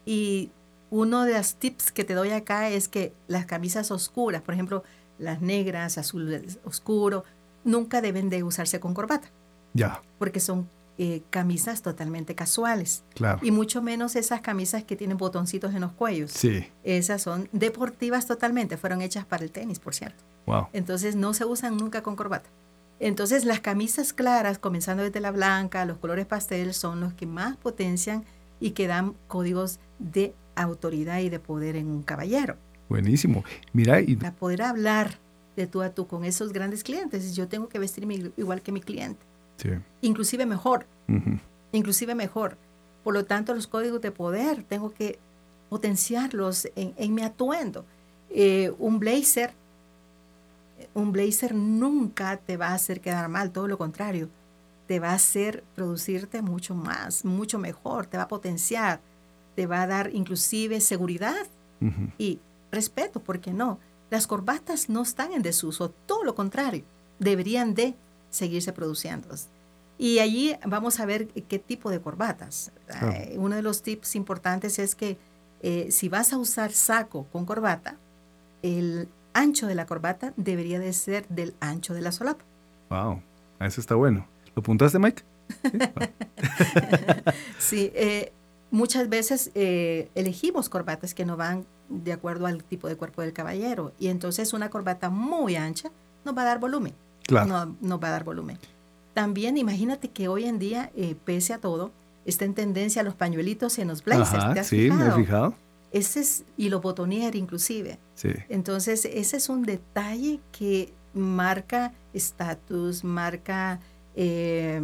Y 0.07 0.51
uno 0.91 1.25
de 1.25 1.35
los 1.35 1.57
tips 1.57 1.91
que 1.91 2.05
te 2.05 2.15
doy 2.15 2.31
acá 2.31 2.69
es 2.69 2.89
que 2.89 3.13
las 3.27 3.47
camisas 3.47 3.91
oscuras, 3.91 4.41
por 4.41 4.55
ejemplo, 4.55 4.85
las 5.19 5.41
negras, 5.41 5.99
azul 5.99 6.47
oscuro, 6.65 7.25
nunca 7.69 8.01
deben 8.01 8.31
de 8.31 8.43
usarse 8.43 8.81
con 8.81 8.95
corbata. 8.95 9.31
Ya. 9.75 10.03
Porque 10.19 10.41
son 10.41 10.69
eh, 10.99 11.23
camisas 11.31 11.83
totalmente 11.83 12.35
casuales. 12.35 13.05
Claro. 13.15 13.39
Y 13.43 13.53
mucho 13.53 13.83
menos 13.83 14.17
esas 14.17 14.41
camisas 14.41 14.83
que 14.83 14.97
tienen 14.97 15.17
botoncitos 15.17 15.75
en 15.75 15.83
los 15.83 15.93
cuellos. 15.93 16.33
Sí. 16.33 16.67
Esas 16.83 17.23
son 17.23 17.49
deportivas 17.53 18.27
totalmente, 18.27 18.77
fueron 18.77 19.01
hechas 19.01 19.25
para 19.25 19.45
el 19.45 19.53
tenis, 19.53 19.79
por 19.79 19.95
cierto. 19.95 20.25
Wow. 20.47 20.69
Entonces 20.73 21.15
no 21.15 21.35
se 21.35 21.45
usan 21.45 21.77
nunca 21.77 22.03
con 22.03 22.17
corbata. 22.17 22.49
Entonces 23.01 23.45
las 23.45 23.61
camisas 23.61 24.13
claras, 24.13 24.59
comenzando 24.59 25.05
desde 25.05 25.21
la 25.21 25.31
blanca, 25.31 25.85
los 25.85 25.99
colores 25.99 26.27
pastel, 26.27 26.75
son 26.75 26.99
los 27.01 27.13
que 27.15 27.27
más 27.27 27.57
potencian 27.57 28.25
y 28.59 28.73
que 28.73 28.89
dan 28.89 29.15
códigos 29.29 29.79
de 30.01 30.35
autoridad 30.57 31.21
y 31.21 31.29
de 31.29 31.39
poder 31.39 31.77
en 31.77 31.87
un 31.87 32.03
caballero. 32.03 32.57
Buenísimo. 32.89 33.45
Mira, 33.73 34.01
y 34.01 34.17
Para 34.17 34.35
poder 34.35 34.63
hablar 34.63 35.19
de 35.59 35.66
tú 35.66 35.83
a 35.83 35.90
tú 35.90 36.07
con 36.07 36.25
esos 36.25 36.53
grandes 36.53 36.85
clientes, 36.85 37.35
yo 37.35 37.49
tengo 37.49 37.68
que 37.68 37.79
vestirme 37.79 38.33
igual 38.37 38.62
que 38.62 38.73
mi 38.73 38.81
cliente, 38.81 39.21
sí. 39.57 39.71
inclusive 40.01 40.47
mejor, 40.47 40.87
inclusive 41.73 42.14
mejor. 42.14 42.57
Por 43.03 43.14
lo 43.14 43.25
tanto, 43.25 43.55
los 43.55 43.66
códigos 43.66 44.01
de 44.01 44.11
poder 44.11 44.62
tengo 44.62 44.92
que 44.92 45.18
potenciarlos 45.68 46.68
en, 46.77 46.94
en 46.97 47.14
mi 47.14 47.23
atuendo. 47.23 47.85
Eh, 48.31 48.73
un 48.79 48.99
blazer, 48.99 49.53
un 50.94 51.12
blazer 51.12 51.55
nunca 51.55 52.37
te 52.37 52.57
va 52.57 52.68
a 52.68 52.75
hacer 52.75 53.01
quedar 53.01 53.29
mal, 53.29 53.51
todo 53.51 53.66
lo 53.68 53.79
contrario, 53.79 54.29
te 54.87 55.01
va 55.01 55.11
a 55.11 55.14
hacer 55.14 55.64
producirte 55.75 56.40
mucho 56.42 56.75
más, 56.75 57.25
mucho 57.25 57.59
mejor, 57.59 58.07
te 58.07 58.16
va 58.16 58.25
a 58.25 58.29
potenciar, 58.29 59.01
te 59.57 59.66
va 59.66 59.83
a 59.83 59.87
dar 59.87 60.14
inclusive 60.14 60.81
seguridad 60.81 61.47
y 62.18 62.40
respeto, 62.73 63.21
¿por 63.21 63.40
qué 63.40 63.53
no? 63.53 63.79
Las 64.11 64.27
corbatas 64.27 64.88
no 64.88 65.03
están 65.03 65.33
en 65.33 65.42
desuso, 65.42 65.90
todo 66.07 66.25
lo 66.25 66.35
contrario, 66.35 66.85
deberían 67.18 67.75
de 67.75 67.94
seguirse 68.31 68.73
produciendo. 68.73 69.29
Y 69.99 70.21
allí 70.21 70.55
vamos 70.66 71.01
a 71.01 71.07
ver 71.07 71.29
qué 71.29 71.59
tipo 71.59 71.90
de 71.90 72.01
corbatas. 72.01 72.71
Eh, 73.03 73.35
uno 73.37 73.57
de 73.57 73.62
los 73.62 73.83
tips 73.83 74.14
importantes 74.14 74.79
es 74.79 74.94
que 74.94 75.18
eh, 75.61 75.88
si 75.90 76.09
vas 76.09 76.33
a 76.33 76.38
usar 76.38 76.73
saco 76.73 77.27
con 77.33 77.44
corbata, 77.44 77.97
el 78.62 79.09
ancho 79.35 79.66
de 79.66 79.75
la 79.75 79.87
corbata 79.87 80.33
debería 80.37 80.79
de 80.79 80.92
ser 80.92 81.27
del 81.29 81.55
ancho 81.61 81.94
de 81.94 82.01
la 82.01 82.12
solapa. 82.12 82.44
Wow. 82.90 83.23
Eso 83.61 83.81
está 83.81 83.94
bueno. 83.94 84.27
¿Lo 84.55 84.61
apuntaste, 84.61 84.99
Mike? 84.99 85.23
Sí, 87.59 87.90
eh, 87.94 88.33
muchas 88.71 89.09
veces 89.09 89.51
eh, 89.55 90.11
elegimos 90.14 90.68
corbatas 90.68 91.14
que 91.14 91.25
no 91.25 91.37
van 91.37 91.66
de 91.88 92.12
acuerdo 92.12 92.46
al 92.46 92.62
tipo 92.64 92.88
de 92.88 92.96
cuerpo 92.96 93.22
del 93.22 93.33
caballero 93.33 93.92
y 93.98 94.09
entonces 94.09 94.53
una 94.53 94.70
corbata 94.70 95.11
muy 95.11 95.57
ancha 95.57 95.90
nos 96.24 96.37
va 96.37 96.42
a 96.42 96.46
dar 96.46 96.59
volumen. 96.61 96.94
Claro. 97.27 97.46
No 97.46 97.77
nos 97.81 98.03
va 98.03 98.09
a 98.09 98.11
dar 98.12 98.24
volumen. 98.24 98.59
También 99.14 99.57
imagínate 99.57 100.09
que 100.09 100.29
hoy 100.29 100.44
en 100.44 100.59
día, 100.59 100.90
eh, 100.96 101.16
pese 101.24 101.53
a 101.55 101.59
todo, 101.59 101.90
está 102.24 102.44
en 102.44 102.55
tendencia 102.55 103.03
los 103.03 103.14
pañuelitos 103.14 103.79
en 103.79 103.88
los 103.88 104.05
blazers. 104.05 104.44
Ajá, 104.44 104.55
¿Te 104.55 104.61
has 104.61 104.66
sí, 104.68 104.77
me 104.77 104.85
he 104.85 104.88
fijado? 104.90 105.16
fijado. 105.16 105.55
Ese 105.90 106.20
es, 106.20 106.44
y 106.57 106.68
los 106.68 106.83
botonier 106.83 107.35
inclusive. 107.35 107.98
Sí. 108.14 108.31
Entonces, 108.48 109.05
ese 109.07 109.37
es 109.38 109.48
un 109.48 109.62
detalle 109.64 110.40
que 110.53 110.92
marca 111.14 111.92
estatus, 112.12 113.03
marca 113.05 113.81
eh, 114.14 114.81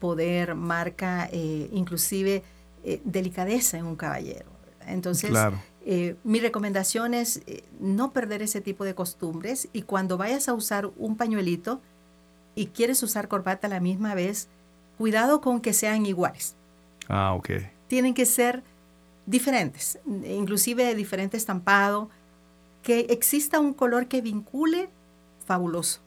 poder, 0.00 0.54
marca 0.54 1.28
eh, 1.32 1.68
inclusive 1.72 2.42
eh, 2.84 3.00
delicadeza 3.04 3.78
en 3.78 3.86
un 3.86 3.96
caballero. 3.96 4.46
¿verdad? 4.64 4.92
Entonces, 4.94 5.30
Claro. 5.30 5.60
Eh, 5.86 6.16
mi 6.24 6.40
recomendación 6.40 7.14
es 7.14 7.42
eh, 7.46 7.64
no 7.80 8.12
perder 8.12 8.42
ese 8.42 8.60
tipo 8.60 8.84
de 8.84 8.94
costumbres 8.94 9.68
y 9.72 9.82
cuando 9.82 10.16
vayas 10.18 10.48
a 10.48 10.54
usar 10.54 10.90
un 10.98 11.16
pañuelito 11.16 11.80
y 12.54 12.66
quieres 12.66 13.02
usar 13.02 13.28
corbata 13.28 13.66
a 13.66 13.70
la 13.70 13.80
misma 13.80 14.14
vez, 14.14 14.48
cuidado 14.98 15.40
con 15.40 15.60
que 15.60 15.72
sean 15.72 16.04
iguales. 16.04 16.54
Ah, 17.08 17.32
ok. 17.34 17.50
Tienen 17.88 18.12
que 18.14 18.26
ser 18.26 18.62
diferentes, 19.26 19.98
inclusive 20.06 20.84
de 20.84 20.94
diferente 20.94 21.36
estampado, 21.36 22.10
que 22.82 23.00
exista 23.10 23.60
un 23.60 23.72
color 23.74 24.06
que 24.06 24.20
vincule, 24.20 24.88
fabuloso, 25.46 26.00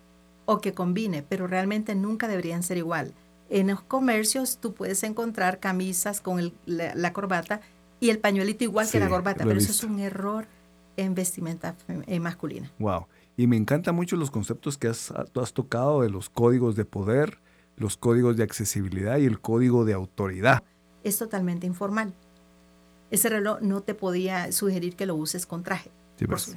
o 0.46 0.60
que 0.60 0.74
combine, 0.74 1.24
pero 1.24 1.48
realmente 1.48 1.96
nunca 1.96 2.28
deberían 2.28 2.64
ser 2.64 2.78
igual. 2.78 3.14
En 3.50 3.68
los 3.68 3.82
comercios 3.82 4.58
tú 4.62 4.74
puedes 4.74 5.04
encontrar 5.04 5.60
camisas 5.60 6.20
con 6.22 6.40
el- 6.40 6.54
la, 6.66 6.94
la 6.96 7.14
corbata 7.14 7.62
y 8.04 8.10
el 8.10 8.20
pañuelito 8.20 8.64
igual 8.64 8.90
que 8.90 9.00
la 9.00 9.08
corbata, 9.10 9.46
pero 9.46 9.58
eso 9.58 9.72
es 9.72 9.84
un 9.84 10.00
error 10.00 10.46
en 10.98 11.16
vestimenta 11.16 11.76
fem- 11.88 12.04
eh, 12.06 12.20
masculina. 12.20 12.70
Wow. 12.80 13.08
Y 13.38 13.48
me 13.48 13.56
encantan 13.58 13.96
mucho 13.96 14.16
los 14.16 14.30
conceptos 14.30 14.78
que 14.78 14.88
has, 14.90 15.12
has 15.12 15.54
tocado 15.54 16.02
de 16.02 16.10
los 16.10 16.30
códigos 16.30 16.76
de 16.76 16.86
poder, 16.86 17.40
los 17.78 17.96
códigos 17.98 18.36
de 18.38 18.44
accesibilidad 18.44 19.18
y 19.18 19.26
el 19.26 19.40
código 19.40 19.86
de 19.86 19.94
autoridad. 19.94 20.62
Es 21.04 21.18
totalmente 21.18 21.66
informal. 21.66 22.14
Ese 23.10 23.30
reloj 23.30 23.60
no 23.62 23.82
te 23.82 23.94
podía 23.96 24.52
sugerir 24.52 24.96
que 24.96 25.06
lo 25.06 25.16
uses 25.16 25.46
con 25.46 25.64
traje. 25.64 25.90
Sí, 26.18 26.26
por 26.26 26.36
pues. 26.36 26.42
su- 26.44 26.56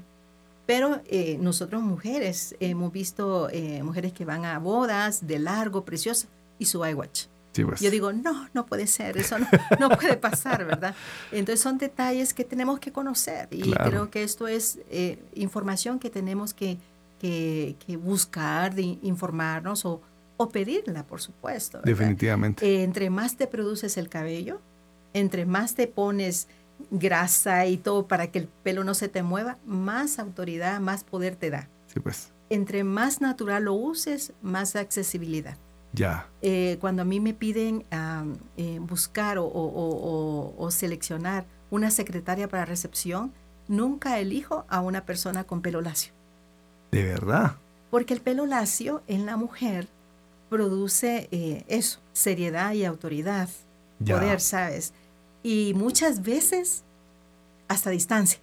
Pero 0.67 1.01
eh, 1.07 1.39
nosotros 1.41 1.81
mujeres 1.83 2.57
hemos 2.61 2.93
visto 2.93 3.49
eh, 3.51 3.83
mujeres 3.85 4.13
que 4.13 4.25
van 4.25 4.45
a 4.45 4.59
bodas 4.59 5.27
de 5.27 5.39
largo, 5.39 5.85
preciosa, 5.85 6.27
y 6.59 6.65
su 6.67 6.85
iWatch. 6.85 7.27
Sí, 7.57 7.64
pues. 7.64 7.81
Yo 7.81 7.90
digo, 7.90 8.12
no, 8.12 8.49
no 8.53 8.66
puede 8.66 8.87
ser, 8.87 9.16
eso 9.16 9.38
no, 9.38 9.47
no 9.81 9.88
puede 9.88 10.16
pasar, 10.19 10.64
¿verdad? 10.66 10.95
Entonces 11.33 11.61
son 11.62 11.79
detalles 11.79 12.35
que 12.35 12.45
tenemos 12.45 12.79
que 12.81 12.92
conocer 12.92 13.49
y 13.51 13.62
Claro. 13.62 13.90
creo 13.90 14.11
que 14.11 14.23
esto 14.23 14.47
es 14.47 14.79
eh, 14.90 15.19
información 15.35 15.99
que 15.99 16.11
tenemos 16.11 16.53
que, 16.53 16.77
que- 17.19 17.77
que 17.87 17.97
buscar, 17.97 18.75
de 18.75 18.83
informarnos 19.03 19.87
o, 19.87 20.03
o 20.37 20.49
pedirla, 20.51 21.03
por 21.05 21.23
supuesto. 21.23 21.79
¿verdad? 21.79 21.88
Definitivamente. 21.90 22.66
Eh, 22.66 22.83
entre 22.85 23.09
más 23.09 23.37
te 23.38 23.47
produces 23.47 23.97
el 23.97 24.11
cabello, 24.11 24.61
entre 25.14 25.47
más 25.47 25.75
te 25.75 25.87
pones 25.87 26.49
grasa 26.90 27.64
y 27.66 27.79
todo 27.79 28.07
para 28.07 28.27
que 28.31 28.40
el 28.40 28.49
pelo 28.62 28.85
no 28.85 28.92
se 28.92 29.09
te 29.09 29.23
mueva, 29.23 29.57
más 29.64 30.19
autoridad, 30.19 30.79
más 30.81 31.05
poder 31.05 31.37
te 31.37 31.49
da. 31.49 31.69
Sí, 31.92 32.01
pues. 32.01 32.33
Entre 32.51 32.85
más 32.85 33.23
natural 33.23 33.64
lo 33.64 33.73
uses, 33.73 34.35
más 34.42 34.77
accesibilidad. 34.77 35.57
Ya. 35.97 36.29
Eh, 36.43 36.77
cuando 36.81 37.03
a 37.03 37.05
mí 37.05 37.19
me 37.21 37.33
piden 37.35 37.85
am, 37.91 38.37
eh, 38.57 38.79
buscar 38.81 39.39
o, 39.39 39.45
o- 39.47 39.49
o- 39.49 39.97
o- 39.97 40.55
o 40.65 40.71
seleccionar 40.71 41.47
una 41.71 41.91
secretaria 41.91 42.49
para 42.49 42.65
recepción, 42.67 43.33
nunca 43.67 44.19
elijo 44.21 44.65
a 44.69 44.81
una 44.83 45.05
persona 45.07 45.45
con 45.45 45.63
pelo 45.63 45.81
lacio. 45.81 46.13
De 46.93 47.03
verdad. 47.03 47.57
Porque 47.91 48.15
el 48.15 48.21
pelo 48.21 48.47
lacio 48.47 49.03
en 49.09 49.27
la 49.27 49.37
mujer 49.37 49.89
produce 50.51 51.29
eh, 51.33 51.65
eso, 51.69 51.99
seriedad 52.13 52.73
y 52.73 52.85
autoridad, 52.85 53.49
Ya. 53.99 54.17
poder, 54.19 54.41
¿sabes? 54.41 54.93
Y 55.43 55.73
muchas 55.75 56.23
veces 56.23 56.85
hasta 57.69 57.91
distancia, 57.91 58.39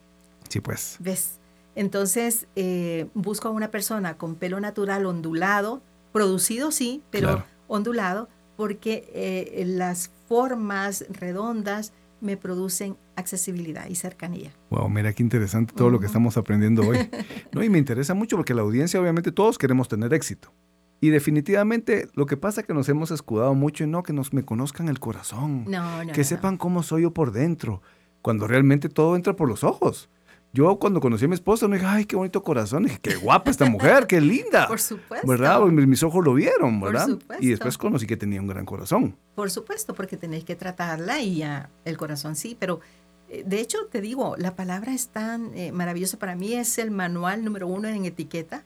Sí, 0.50 0.60
pues. 0.60 0.98
¿ves? 1.00 1.40
Entonces 1.76 2.48
eh, 2.56 3.08
busco 3.14 3.48
a 3.48 3.52
una 3.52 3.72
persona 3.72 4.18
con 4.18 4.36
pelo 4.36 4.60
natural 4.60 5.06
ondulado, 5.06 5.82
producido 6.14 6.72
sí, 6.72 7.02
pero 7.12 7.28
Claro. 7.28 7.44
ondulado, 7.68 8.30
porque 8.56 9.10
eh, 9.14 9.64
las 9.66 10.10
formas 10.30 11.06
redondas 11.10 11.92
me 12.22 12.38
producen 12.38 12.96
accesibilidad 13.18 13.88
y 13.90 13.96
cercanía. 13.96 14.52
Wow, 14.70 14.88
mira 14.90 15.12
qué 15.12 15.22
interesante 15.24 15.74
todo 15.76 15.90
lo 15.90 16.00
que 16.00 16.06
estamos 16.06 16.38
aprendiendo 16.38 16.88
hoy. 16.88 16.98
No, 17.52 17.62
y 17.64 17.70
me 17.70 17.78
interesa 17.80 18.14
mucho 18.14 18.38
porque 18.38 18.54
la 18.54 18.62
audiencia, 18.62 19.00
obviamente, 19.02 19.32
todos 19.32 19.58
queremos 19.58 19.88
tener 19.90 20.14
éxito. 20.14 20.52
Y 21.02 21.10
definitivamente 21.10 22.08
lo 22.14 22.26
que 22.26 22.38
pasa 22.38 22.62
es 22.62 22.68
que 22.68 22.74
nos 22.74 22.88
hemos 22.88 23.12
escudado 23.12 23.54
mucho 23.56 23.84
en 23.84 23.92
no 23.92 24.04
que 24.04 24.14
nos 24.14 24.32
me 24.32 24.44
conozcan 24.46 24.88
el 24.88 25.00
corazón, 25.02 25.66
No, 25.68 26.04
no. 26.06 26.12
que 26.14 26.22
no. 26.22 26.24
sepan 26.28 26.58
cómo 26.58 26.82
soy 26.82 27.02
yo 27.02 27.12
por 27.12 27.32
dentro, 27.34 27.82
cuando 28.22 28.48
realmente 28.48 28.88
todo 28.88 29.16
entra 29.18 29.36
por 29.36 29.50
los 29.50 29.64
ojos. 29.66 30.10
Yo 30.56 30.78
cuando 30.78 31.00
conocí 31.02 31.26
a 31.26 31.28
mi 31.28 31.34
esposa, 31.34 31.68
me 31.68 31.78
dije, 31.78 31.88
ay, 31.88 32.06
qué 32.06 32.16
bonito 32.16 32.44
corazón. 32.44 32.84
dije, 32.84 33.00
qué 33.02 33.16
guapa 33.16 33.50
esta 33.50 33.66
mujer, 33.66 34.06
qué 34.06 34.22
linda. 34.22 34.68
Por 34.70 34.80
supuesto. 34.80 35.28
¿Verdad? 35.28 35.60
Porque 35.60 35.74
mis- 35.88 36.04
ojos 36.04 36.24
lo 36.24 36.36
vieron, 36.36 36.80
Por 36.80 36.92
¿verdad? 36.94 37.08
supuesto. 37.08 37.44
Y 37.44 37.50
después 37.50 37.78
conocí 37.78 38.06
que 38.06 38.18
tenía 38.18 38.40
un 38.40 38.48
gran 38.48 38.64
corazón. 38.66 39.18
Por 39.34 39.50
supuesto, 39.50 39.96
porque 39.96 40.16
tenéis 40.16 40.44
que 40.44 40.56
tratarla 40.56 41.20
y 41.22 41.38
ya 41.38 41.70
el 41.86 41.98
corazón 41.98 42.36
sí, 42.36 42.56
pero 42.60 42.82
eh, 43.30 43.44
de 43.48 43.60
hecho 43.62 43.80
te 43.92 44.00
digo, 44.00 44.36
la 44.38 44.56
palabra 44.56 44.94
es 44.94 45.08
tan 45.08 45.58
eh, 45.58 45.72
maravillosa 45.72 46.20
para 46.20 46.36
mí, 46.36 46.54
es 46.54 46.78
el 46.78 46.92
manual 46.92 47.44
número 47.44 47.68
uno 47.68 47.88
en 47.88 48.06
etiqueta 48.06 48.64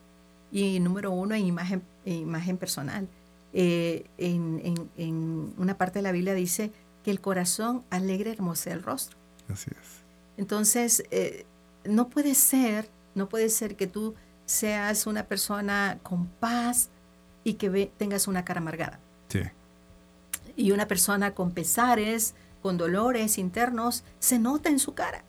y 0.52 0.82
número 0.82 1.12
uno 1.12 1.36
en 1.36 1.45
imagen, 1.45 1.84
en 2.06 2.15
imagen 2.15 2.58
personal. 2.58 3.08
Eh, 3.54 4.04
en, 4.17 4.60
en- 4.62 4.89
en 4.97 5.54
una 5.58 5.78
parte 5.78 6.00
de 6.00 6.04
la 6.04 6.12
Biblia 6.12 6.34
dice 6.34 6.71
que 7.06 7.12
el 7.12 7.21
corazón 7.21 7.84
alegre 7.89 8.32
hermosea 8.32 8.73
el 8.73 8.84
rostro. 8.84 9.17
Así 9.47 9.71
es. 9.71 10.04
Entonces, 10.36 11.04
eh, 11.12 11.45
no 11.88 12.10
puede 12.10 12.36
ser, 12.36 12.89
no 13.15 13.28
puede 13.30 13.50
ser 13.50 13.76
que 13.76 13.88
tú 13.88 14.15
seas 14.45 15.08
una 15.08 15.23
persona 15.26 16.00
con 16.04 16.28
paz 16.28 16.89
y 17.43 17.54
que 17.56 17.69
ve- 17.69 17.91
tengas 17.97 18.28
una 18.28 18.45
cara 18.45 18.60
amargada 18.60 19.00
Sí. 19.30 19.41
y 20.56 20.71
una 20.71 20.88
persona 20.88 21.34
con 21.34 21.52
pesares, 21.52 22.34
con 22.62 22.78
dolores 22.78 23.38
internos, 23.38 24.04
se 24.19 24.39
nota 24.39 24.69
en 24.69 24.80
su 24.80 24.93
cara. 24.93 25.23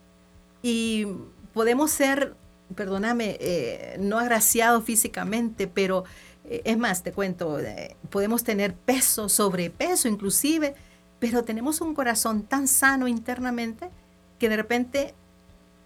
Y 0.63 1.07
podemos 1.53 1.91
ser, 1.91 2.35
perdóname, 2.75 3.37
eh, 3.41 3.97
no 4.01 4.19
agraciados 4.19 4.85
físicamente, 4.85 5.67
pero 5.67 6.05
eh, 6.45 6.63
es 6.65 6.79
más, 6.79 7.03
te 7.03 7.13
cuento, 7.13 7.59
eh, 7.61 7.97
podemos 8.11 8.43
tener 8.45 8.75
peso, 8.75 9.29
sobrepeso 9.29 10.09
inclusive, 10.09 10.75
pero 11.19 11.45
tenemos 11.45 11.81
un 11.81 11.95
corazón 11.95 12.43
tan 12.43 12.67
sano 12.69 13.07
internamente 13.09 13.91
que 14.39 14.49
de 14.49 14.57
repente 14.57 15.15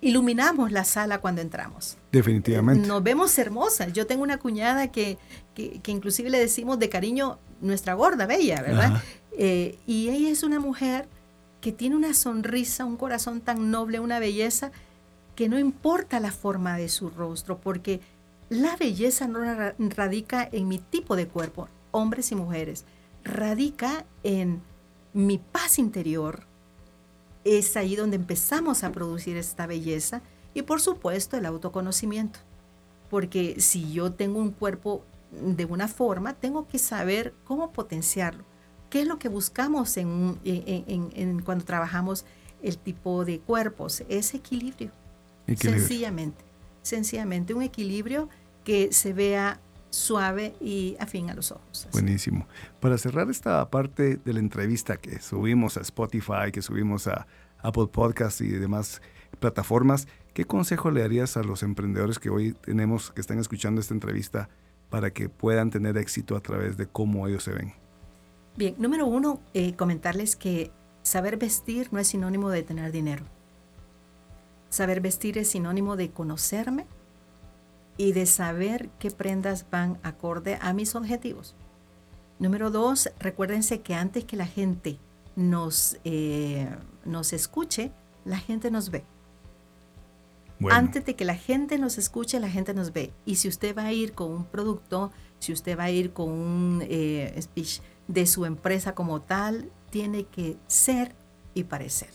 iluminamos 0.03 0.73
la 0.73 0.85
sala 0.85 1.21
cuando 1.21 1.41
entramos. 1.41 1.97
Definitivamente. 2.11 2.87
Nos 2.87 3.03
vemos 3.03 3.39
hermosas. 3.39 3.93
Yo 3.93 4.07
tengo 4.07 4.23
una 4.23 4.37
cuñada 4.37 4.89
que, 4.89 5.17
que, 5.55 5.81
inclusive 5.87 6.29
le 6.29 6.39
decimos 6.39 6.79
de 6.79 6.91
cariño 6.91 7.39
nuestra 7.63 7.95
gorda, 7.95 8.27
bella, 8.27 8.61
¿verdad? 8.61 9.03
Eh, 9.39 9.79
y 9.87 10.11
ella 10.11 10.29
es 10.29 10.43
una 10.43 10.61
mujer 10.61 11.09
que 11.63 11.73
tiene 11.73 11.97
una 11.97 12.13
sonrisa, 12.13 12.85
un 12.85 12.97
corazón 12.97 13.41
tan 13.41 13.71
noble, 13.71 14.01
una 14.01 14.19
belleza, 14.19 14.73
que 15.37 15.49
no 15.49 15.59
importa 15.59 16.21
la 16.21 16.33
forma 16.33 16.77
de 16.77 16.89
su 16.89 17.09
rostro, 17.09 17.59
porque 17.59 18.01
la 18.51 18.77
belleza 18.77 19.29
no 19.29 19.41
radica 19.79 20.47
en 20.51 20.69
mi 20.69 20.79
tipo 20.79 21.17
de 21.17 21.29
cuerpo, 21.29 21.69
hombres 21.93 22.33
y 22.33 22.35
mujeres, 22.35 22.85
radica 23.25 24.05
en 24.25 24.61
mi 25.15 25.39
paz 25.39 25.79
interior, 25.79 26.45
es 27.45 27.77
ahí 27.77 27.97
donde 27.97 28.17
empezamos 28.17 28.85
a 28.85 28.93
producir 28.93 29.37
esta 29.37 29.67
belleza 29.67 30.23
y 30.55 30.63
por 30.63 30.81
supuesto 30.81 31.37
el 31.37 31.47
autoconocimiento. 31.47 32.41
Porque 33.11 33.61
si 33.61 33.93
yo 33.93 34.13
tengo 34.13 34.39
un 34.39 34.53
cuerpo 34.53 35.05
de 35.31 35.65
una 35.65 35.89
forma, 35.89 36.35
tengo 36.35 36.67
que 36.67 36.79
saber 36.79 37.35
cómo 37.45 37.73
potenciarlo. 37.73 38.45
¿Qué 38.91 39.03
es 39.03 39.07
lo 39.07 39.19
que 39.19 39.29
buscamos 39.29 39.97
en, 39.97 41.41
cuando 41.45 41.65
trabajamos 41.65 42.25
el 42.63 42.79
tipo 42.79 43.25
de 43.25 43.41
cuerpos? 43.41 44.03
Es 44.09 44.35
equilibrio. 44.35 44.91
equilibrio. 45.47 45.81
Sencillamente. 45.81 46.45
Sencillamente 46.83 47.55
un 47.55 47.63
equilibrio 47.63 48.29
que 48.65 48.93
se 48.93 49.13
vea 49.13 49.61
suave 49.93 50.55
y 50.61 50.97
afín 50.99 51.31
a 51.31 51.35
los 51.35 51.53
ojos. 51.53 51.87
Buenísimo. 51.93 52.47
Para 52.81 52.99
cerrar 52.99 53.31
esta 53.31 53.69
parte 53.71 54.17
de 54.17 54.33
la 54.33 54.41
entrevista 54.41 54.97
que 54.97 55.21
subimos 55.21 55.77
a 55.77 55.83
Spotify, 55.83 56.51
que 56.53 56.63
subimos 56.63 57.07
a 57.07 57.27
Apple 57.59 57.89
Podcasts 57.93 58.41
y 58.41 58.49
demás 58.49 59.03
plataformas, 59.39 60.09
¿qué 60.35 60.45
consejo 60.45 60.91
le 60.91 61.03
darías 61.03 61.37
a 61.37 61.43
los 61.43 61.63
emprendedores 61.63 62.19
que 62.19 62.31
hoy 62.31 62.55
tenemos, 62.55 63.11
que 63.13 63.21
están 63.21 63.39
escuchando 63.39 63.81
esta 63.81 63.95
entrevista, 63.95 64.49
para 64.89 65.11
que 65.13 65.29
puedan 65.29 65.71
tener 65.71 65.97
éxito 65.97 66.37
a 66.37 66.41
través 66.41 66.77
de 66.77 66.87
cómo 66.87 67.29
ellos 67.29 67.45
se 67.45 67.53
ven? 67.53 67.75
Bien, 68.57 68.75
número 68.79 69.07
uno, 69.07 69.41
eh, 69.55 69.75
comentarles 69.75 70.37
que 70.37 70.71
saber 71.03 71.37
vestir 71.37 71.89
no 71.93 71.99
es 71.99 72.09
sinónimo 72.09 72.51
de 72.51 72.63
tener 72.63 72.93
dinero. 72.93 73.25
Saber 74.69 75.01
vestir 75.01 75.39
es 75.39 75.49
sinónimo 75.49 75.97
de 75.97 76.11
conocerme, 76.11 76.87
y 77.97 78.13
de 78.13 78.27
saber 78.27 78.89
qué 78.99 79.11
prendas 79.11 79.67
van 79.71 79.99
acorde 80.03 80.59
a 80.61 80.73
mis 80.73 80.95
objetivos. 80.95 81.55
Número 82.39 82.71
dos, 82.71 83.11
recuérdense 83.19 83.81
que 83.81 83.95
antes 83.95 84.25
que 84.25 84.37
la 84.37 84.47
gente 84.47 84.99
nos, 85.37 85.99
eh, 86.05 86.69
nos 87.05 87.33
escuche, 87.33 87.93
la 88.25 88.39
gente 88.39 88.71
nos 88.71 88.91
ve. 88.91 89.05
Antes 90.71 91.05
de 91.05 91.17
que 91.17 91.25
la 91.25 91.35
gente 91.35 91.79
nos 91.79 91.99
escuche, 91.99 92.39
la 92.39 92.49
gente 92.49 92.73
nos 92.73 92.93
ve. 92.93 93.13
Y 93.25 93.37
si 93.37 93.49
usted 93.49 93.77
va 93.77 93.87
a 93.87 93.93
ir 93.93 94.13
con 94.13 94.31
un 94.31 94.45
producto, 94.45 95.11
si 95.41 95.53
usted 95.53 95.77
va 95.77 95.85
a 95.85 95.91
ir 95.91 96.13
con 96.13 96.29
un 96.31 96.85
eh, 96.89 97.37
speech 97.41 97.81
de 98.07 98.27
su 98.27 98.45
empresa 98.45 98.95
como 98.95 99.23
tal, 99.23 99.71
tiene 99.91 100.25
que 100.25 100.57
ser 100.69 101.15
y 101.55 101.65
parecer. 101.65 102.11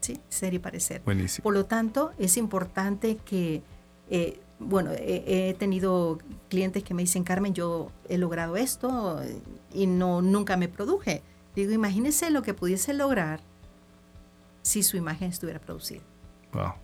¿Sí? 0.00 0.20
Ser 0.28 0.54
y 0.54 0.58
parecer. 0.58 1.02
Buenísimo. 1.04 1.42
Por 1.42 1.54
lo 1.54 1.66
tanto, 1.66 2.12
es 2.18 2.36
importante 2.36 3.16
que 3.24 3.62
eh, 4.10 4.40
bueno, 4.58 4.90
he, 4.94 5.54
tenido 5.58 6.18
clientes 6.48 6.82
que 6.82 6.94
me 6.94 7.02
dicen, 7.02 7.24
Carmen, 7.24 7.54
yo 7.54 7.90
he 8.08 8.18
logrado 8.18 8.56
esto 8.56 9.20
y 9.72 9.86
no 9.86 10.22
nunca 10.22 10.56
me 10.56 10.68
produje. 10.68 11.22
Digo, 11.54 11.72
imagínese 11.72 12.30
lo 12.30 12.42
que 12.42 12.54
pudiese 12.54 12.94
lograr 12.94 13.40
si 14.62 14.82
su 14.82 14.96
imagen 14.96 15.30
estuviera 15.30 15.60
producida. 15.60 16.02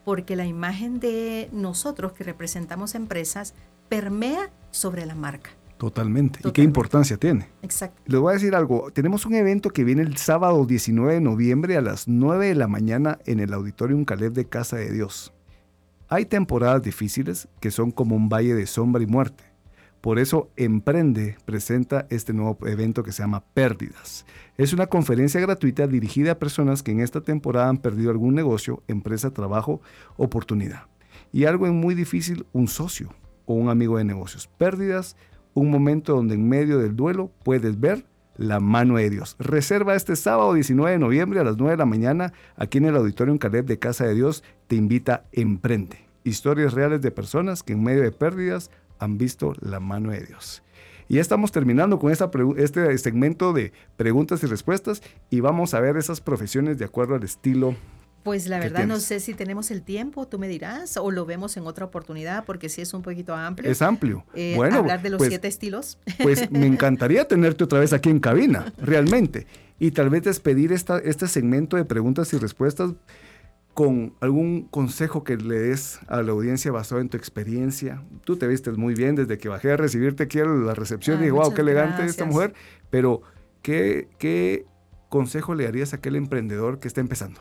Porque 0.04 0.36
la 0.36 0.44
imagen 0.44 1.00
de 1.00 1.48
nosotros 1.50 2.12
que 2.12 2.24
representamos 2.24 2.94
empresas 2.94 3.54
permea 3.88 4.50
sobre 4.70 5.06
la 5.06 5.14
marca. 5.14 5.50
Totalmente. 5.78 6.40
¿Y 6.46 6.52
qué 6.52 6.62
importancia 6.62 7.16
tiene? 7.16 7.48
Exacto. 7.62 8.00
Les 8.06 8.20
voy 8.20 8.30
a 8.30 8.34
decir 8.34 8.54
algo. 8.54 8.90
Tenemos 8.92 9.26
un 9.26 9.34
evento 9.34 9.70
que 9.70 9.82
viene 9.82 10.02
el 10.02 10.16
sábado 10.16 10.64
19 10.64 11.14
de 11.14 11.20
noviembre 11.20 11.76
a 11.76 11.80
las 11.80 12.06
9 12.06 12.48
de 12.48 12.54
la 12.54 12.68
mañana 12.68 13.18
en 13.26 13.40
el 13.40 13.52
Auditorium 13.52 14.04
Caleb 14.04 14.32
de 14.32 14.44
Casa 14.44 14.76
de 14.76 14.92
Dios. 14.92 15.32
Hay 16.14 16.26
temporadas 16.26 16.82
difíciles 16.82 17.48
que 17.58 17.70
son 17.70 17.90
como 17.90 18.14
un 18.14 18.28
valle 18.28 18.54
de 18.54 18.66
sombra 18.66 19.02
y 19.02 19.06
muerte. 19.06 19.44
Por 20.02 20.18
eso 20.18 20.50
Emprende 20.58 21.38
presenta 21.46 22.06
este 22.10 22.34
nuevo 22.34 22.58
evento 22.66 23.02
que 23.02 23.12
se 23.12 23.22
llama 23.22 23.42
Pérdidas. 23.54 24.26
Es 24.58 24.74
una 24.74 24.88
conferencia 24.88 25.40
gratuita 25.40 25.86
dirigida 25.86 26.32
a 26.32 26.38
personas 26.38 26.82
que 26.82 26.90
en 26.90 27.00
esta 27.00 27.22
temporada 27.22 27.70
han 27.70 27.78
perdido 27.78 28.10
algún 28.10 28.34
negocio, 28.34 28.82
empresa, 28.88 29.30
trabajo, 29.30 29.80
oportunidad. 30.18 30.82
Y 31.32 31.46
algo 31.46 31.66
muy 31.68 31.94
difícil, 31.94 32.44
un 32.52 32.68
socio 32.68 33.14
o 33.46 33.54
un 33.54 33.70
amigo 33.70 33.96
de 33.96 34.04
negocios. 34.04 34.50
Pérdidas, 34.58 35.16
un 35.54 35.70
momento 35.70 36.14
donde 36.14 36.34
en 36.34 36.46
medio 36.46 36.78
del 36.78 36.94
duelo 36.94 37.32
puedes 37.42 37.80
ver 37.80 38.04
la 38.42 38.60
mano 38.60 38.96
de 38.96 39.08
Dios. 39.08 39.36
Reserva 39.38 39.94
este 39.94 40.16
sábado 40.16 40.54
19 40.54 40.92
de 40.92 40.98
noviembre 40.98 41.40
a 41.40 41.44
las 41.44 41.56
9 41.56 41.72
de 41.72 41.76
la 41.78 41.86
mañana 41.86 42.32
aquí 42.56 42.78
en 42.78 42.86
el 42.86 42.96
Auditorio 42.96 43.38
Caleb 43.38 43.64
de 43.64 43.78
Casa 43.78 44.06
de 44.06 44.14
Dios. 44.14 44.42
Te 44.66 44.76
invita 44.76 45.24
Emprende. 45.32 45.98
Historias 46.24 46.74
reales 46.74 47.00
de 47.00 47.10
personas 47.10 47.62
que 47.62 47.72
en 47.72 47.82
medio 47.82 48.02
de 48.02 48.12
pérdidas 48.12 48.70
han 48.98 49.18
visto 49.18 49.54
la 49.60 49.80
mano 49.80 50.10
de 50.10 50.24
Dios. 50.24 50.62
Y 51.08 51.16
ya 51.16 51.20
estamos 51.20 51.52
terminando 51.52 51.98
con 51.98 52.12
esta 52.12 52.30
este 52.56 52.96
segmento 52.98 53.52
de 53.52 53.72
preguntas 53.96 54.42
y 54.42 54.46
respuestas 54.46 55.02
y 55.30 55.40
vamos 55.40 55.74
a 55.74 55.80
ver 55.80 55.96
esas 55.96 56.20
profesiones 56.20 56.78
de 56.78 56.84
acuerdo 56.84 57.14
al 57.14 57.22
estilo 57.22 57.74
pues 58.22 58.46
la 58.46 58.58
verdad 58.58 58.86
no 58.86 59.00
sé 59.00 59.20
si 59.20 59.34
tenemos 59.34 59.70
el 59.70 59.82
tiempo, 59.82 60.28
tú 60.28 60.38
me 60.38 60.48
dirás, 60.48 60.96
o 60.96 61.10
lo 61.10 61.26
vemos 61.26 61.56
en 61.56 61.66
otra 61.66 61.84
oportunidad, 61.84 62.44
porque 62.44 62.68
sí 62.68 62.80
es 62.80 62.94
un 62.94 63.02
poquito 63.02 63.34
amplio. 63.34 63.70
Es 63.70 63.82
amplio. 63.82 64.24
Eh, 64.34 64.54
bueno, 64.56 64.78
hablar 64.78 65.02
de 65.02 65.10
los 65.10 65.18
pues, 65.18 65.30
siete 65.30 65.48
estilos. 65.48 65.98
Pues 66.22 66.50
me 66.50 66.66
encantaría 66.66 67.26
tenerte 67.26 67.64
otra 67.64 67.80
vez 67.80 67.92
aquí 67.92 68.10
en 68.10 68.20
cabina, 68.20 68.72
realmente. 68.78 69.46
Y 69.78 69.90
tal 69.90 70.10
vez 70.10 70.22
despedir 70.22 70.72
esta, 70.72 70.98
este 70.98 71.26
segmento 71.26 71.76
de 71.76 71.84
preguntas 71.84 72.32
y 72.32 72.38
respuestas 72.38 72.92
con 73.74 74.14
algún 74.20 74.68
consejo 74.68 75.24
que 75.24 75.36
le 75.36 75.58
des 75.58 75.98
a 76.06 76.22
la 76.22 76.32
audiencia 76.32 76.70
basado 76.70 77.00
en 77.00 77.08
tu 77.08 77.16
experiencia. 77.16 78.02
Tú 78.24 78.36
te 78.36 78.46
vistes 78.46 78.76
muy 78.76 78.94
bien 78.94 79.16
desde 79.16 79.38
que 79.38 79.48
bajé 79.48 79.72
a 79.72 79.76
recibirte 79.76 80.24
aquí 80.24 80.38
a 80.40 80.44
la 80.44 80.74
recepción 80.74 81.16
y 81.16 81.20
dije, 81.22 81.32
wow, 81.32 81.52
qué 81.54 81.62
elegante 81.62 82.04
esta 82.04 82.24
mujer. 82.24 82.54
Pero, 82.90 83.22
¿qué, 83.62 84.08
¿qué 84.18 84.66
consejo 85.08 85.54
le 85.54 85.64
darías 85.64 85.92
a 85.92 85.96
aquel 85.96 86.16
emprendedor 86.16 86.78
que 86.78 86.86
está 86.86 87.00
empezando? 87.00 87.40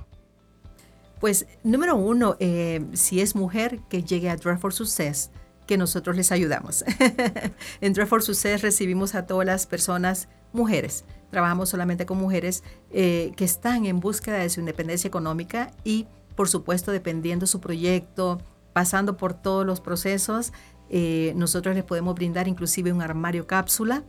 Pues 1.21 1.45
número 1.63 1.95
uno, 1.95 2.35
eh, 2.39 2.83
si 2.93 3.21
es 3.21 3.35
mujer, 3.35 3.79
que 3.89 4.01
llegue 4.01 4.27
a 4.27 4.35
Draft 4.35 4.59
for 4.59 4.73
Success, 4.73 5.29
que 5.67 5.77
nosotros 5.77 6.15
les 6.17 6.31
ayudamos. 6.31 6.83
en 7.81 7.93
Draft 7.93 8.09
for 8.09 8.23
Success 8.23 8.63
recibimos 8.63 9.13
a 9.13 9.27
todas 9.27 9.45
las 9.45 9.67
personas, 9.67 10.29
mujeres, 10.51 11.05
trabajamos 11.29 11.69
solamente 11.69 12.07
con 12.07 12.17
mujeres 12.17 12.63
eh, 12.89 13.33
que 13.37 13.45
están 13.45 13.85
en 13.85 13.99
búsqueda 13.99 14.39
de 14.39 14.49
su 14.49 14.61
independencia 14.61 15.07
económica 15.07 15.71
y, 15.83 16.07
por 16.35 16.49
supuesto, 16.49 16.91
dependiendo 16.91 17.45
su 17.45 17.61
proyecto, 17.61 18.41
pasando 18.73 19.15
por 19.15 19.35
todos 19.35 19.63
los 19.63 19.79
procesos, 19.79 20.51
eh, 20.89 21.33
nosotros 21.35 21.75
les 21.75 21.83
podemos 21.83 22.15
brindar 22.15 22.47
inclusive 22.47 22.91
un 22.91 23.03
armario 23.03 23.45
cápsula, 23.45 24.03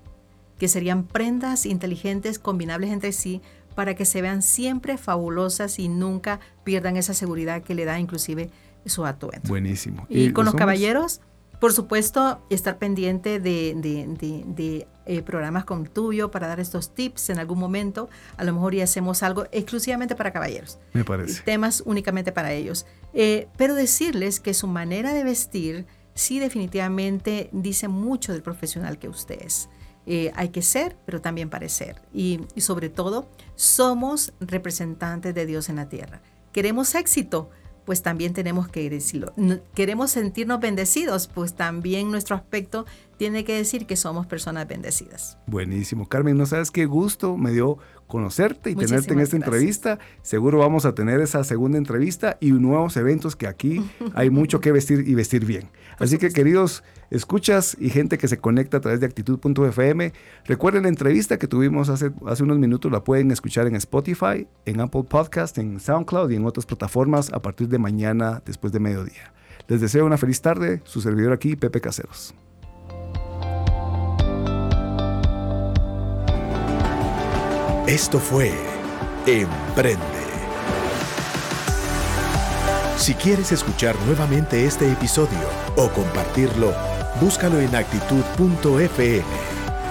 que 0.59 0.67
serían 0.67 1.05
prendas 1.05 1.67
inteligentes 1.67 2.39
combinables 2.39 2.91
entre 2.91 3.13
sí 3.13 3.43
para 3.75 3.95
que 3.95 4.05
se 4.05 4.23
vean 4.23 4.43
siempre 4.43 4.99
fabulosas 4.99 5.79
y 5.79 5.89
nunca 5.89 6.41
pierdan 6.65 6.97
esa 6.97 7.15
seguridad 7.15 7.63
que 7.63 7.75
le 7.75 7.85
da 7.85 7.99
inclusive 7.99 8.51
su 8.87 9.05
atuendo. 9.05 9.49
Buenísimo. 9.49 10.07
Y, 10.09 10.33
con 10.33 10.45
los, 10.45 10.55
caballeros, 10.55 11.21
por 11.61 11.73
supuesto, 11.73 12.41
estar 12.51 12.79
pendiente 12.79 13.39
de, 13.39 14.87
eh, 15.07 15.23
programas 15.23 15.65
como 15.65 15.85
tuyo 15.85 16.31
para 16.31 16.47
dar 16.47 16.61
estos 16.61 16.95
tips 16.95 17.31
en 17.31 17.39
algún 17.39 17.59
momento. 17.59 18.09
A 18.37 18.45
lo 18.45 18.53
mejor 18.53 18.75
ya 18.75 18.85
hacemos 18.85 19.23
algo 19.23 19.47
exclusivamente 19.53 20.15
para 20.15 20.33
caballeros. 20.33 20.79
Me 20.93 21.05
parece. 21.05 21.43
Temas 21.43 21.83
únicamente 21.87 22.33
para 22.33 22.53
ellos. 22.53 22.87
Eh, 23.15 23.49
pero 23.57 23.75
decirles 23.75 24.41
que 24.41 24.55
su 24.55 24.67
manera 24.67 25.13
de 25.13 25.25
vestir 25.25 25.87
sí 26.15 26.39
definitivamente 26.39 27.49
dice 27.53 27.89
mucho 27.89 28.33
del 28.33 28.43
profesional 28.43 28.99
que 28.99 29.09
usted 29.09 29.41
es. 29.43 29.69
Eh, 30.07 30.33
hay 30.35 30.49
que 30.49 30.63
ser, 30.63 30.97
pero 31.07 31.21
también 31.21 31.51
parecer. 31.51 32.03
Y, 32.13 32.41
sobre 32.57 32.89
todo, 32.89 33.29
somos 33.55 34.33
representantes 34.41 35.35
de 35.35 35.47
Dios 35.47 35.69
en 35.69 35.77
la 35.77 35.89
tierra. 35.89 36.21
Queremos 36.53 36.95
éxito, 36.95 37.51
pues 37.85 38.03
también 38.03 38.33
tenemos 38.33 38.69
que 38.69 38.89
decirlo. 38.91 39.33
Queremos 39.75 40.11
sentirnos 40.11 40.61
bendecidos, 40.61 41.29
pues 41.29 41.55
también 41.55 42.11
nuestro 42.11 42.37
aspecto 42.37 42.85
tiene 43.23 43.45
que 43.45 43.55
decir 43.55 43.87
que 43.87 43.95
somos 43.95 44.27
personas 44.27 44.67
bendecidas. 44.67 45.39
Buenísimo. 45.47 46.09
Carmen, 46.09 46.37
no 46.37 46.45
sabes 46.45 46.73
qué 46.73 46.87
gusto 46.87 47.37
me 47.37 47.53
dio 47.53 47.79
conocerte 48.09 48.71
y 48.71 48.75
Muchísimas 48.75 49.07
tenerte 49.07 49.15
en 49.15 49.21
esta 49.21 49.37
gracias. 49.37 49.53
entrevista. 49.55 49.99
Seguro 50.23 50.59
vamos 50.59 50.87
a 50.87 50.97
tener 50.97 51.21
esa 51.21 51.45
segunda 51.45 51.79
entrevista 51.79 52.37
y 52.41 52.51
nuevos 52.51 52.97
eventos 52.97 53.37
que 53.37 53.47
aquí 53.47 53.81
hay 54.17 54.31
mucho 54.31 54.61
que 54.61 54.73
vestir 54.73 55.05
y 55.07 55.15
vestir 55.15 55.47
bien. 55.47 55.71
Así 56.01 56.19
que 56.19 56.31
queridos 56.31 56.83
escuchas 57.11 57.77
y 57.79 57.91
gente 57.91 58.19
que 58.19 58.27
se 58.27 58.39
conecta 58.39 58.79
a 58.79 58.81
través 58.81 58.99
de 58.99 59.07
actitud.fm, 59.07 60.13
recuerden 60.47 60.83
la 60.83 60.89
entrevista 60.89 61.39
que 61.39 61.47
tuvimos 61.47 61.91
hace, 61.91 62.11
hace 62.27 62.43
unos 62.43 62.59
minutos, 62.59 62.91
la 62.91 63.05
pueden 63.05 63.31
escuchar 63.31 63.69
en 63.69 63.77
Spotify, 63.77 64.49
en 64.67 64.81
Apple 64.81 65.05
Podcast, 65.09 65.59
en 65.59 65.79
SoundCloud 65.79 66.29
y 66.33 66.35
en 66.35 66.45
otras 66.45 66.67
plataformas 66.67 67.33
a 67.33 67.41
partir 67.41 67.69
de 67.69 67.79
mañana 67.79 68.43
después 68.45 68.73
de 68.73 68.81
mediodía. 68.81 69.33
Les 69.69 69.81
deseo 69.81 70.07
una 70.07 70.19
feliz 70.19 70.41
tarde, 70.41 70.83
su 70.83 71.01
servidor 71.01 71.33
aquí, 71.33 71.55
Pepe 71.55 71.81
Caseros. 71.81 72.35
Esto 77.93 78.19
fue 78.19 78.51
Emprende. 79.27 80.01
Si 82.97 83.13
quieres 83.13 83.53
escuchar 83.53 83.95
nuevamente 84.07 84.65
este 84.65 84.91
episodio 84.91 85.47
o 85.77 85.91
compartirlo, 85.91 86.73
búscalo 87.21 87.61
en 87.61 87.77
actitud.fm. 87.77 89.23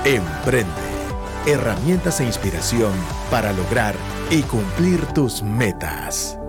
Emprende. 0.03 0.71
Herramientas 1.45 2.21
e 2.21 2.25
inspiración 2.25 2.91
para 3.29 3.53
lograr 3.53 3.93
y 4.31 4.41
cumplir 4.41 5.05
tus 5.13 5.43
metas. 5.43 6.40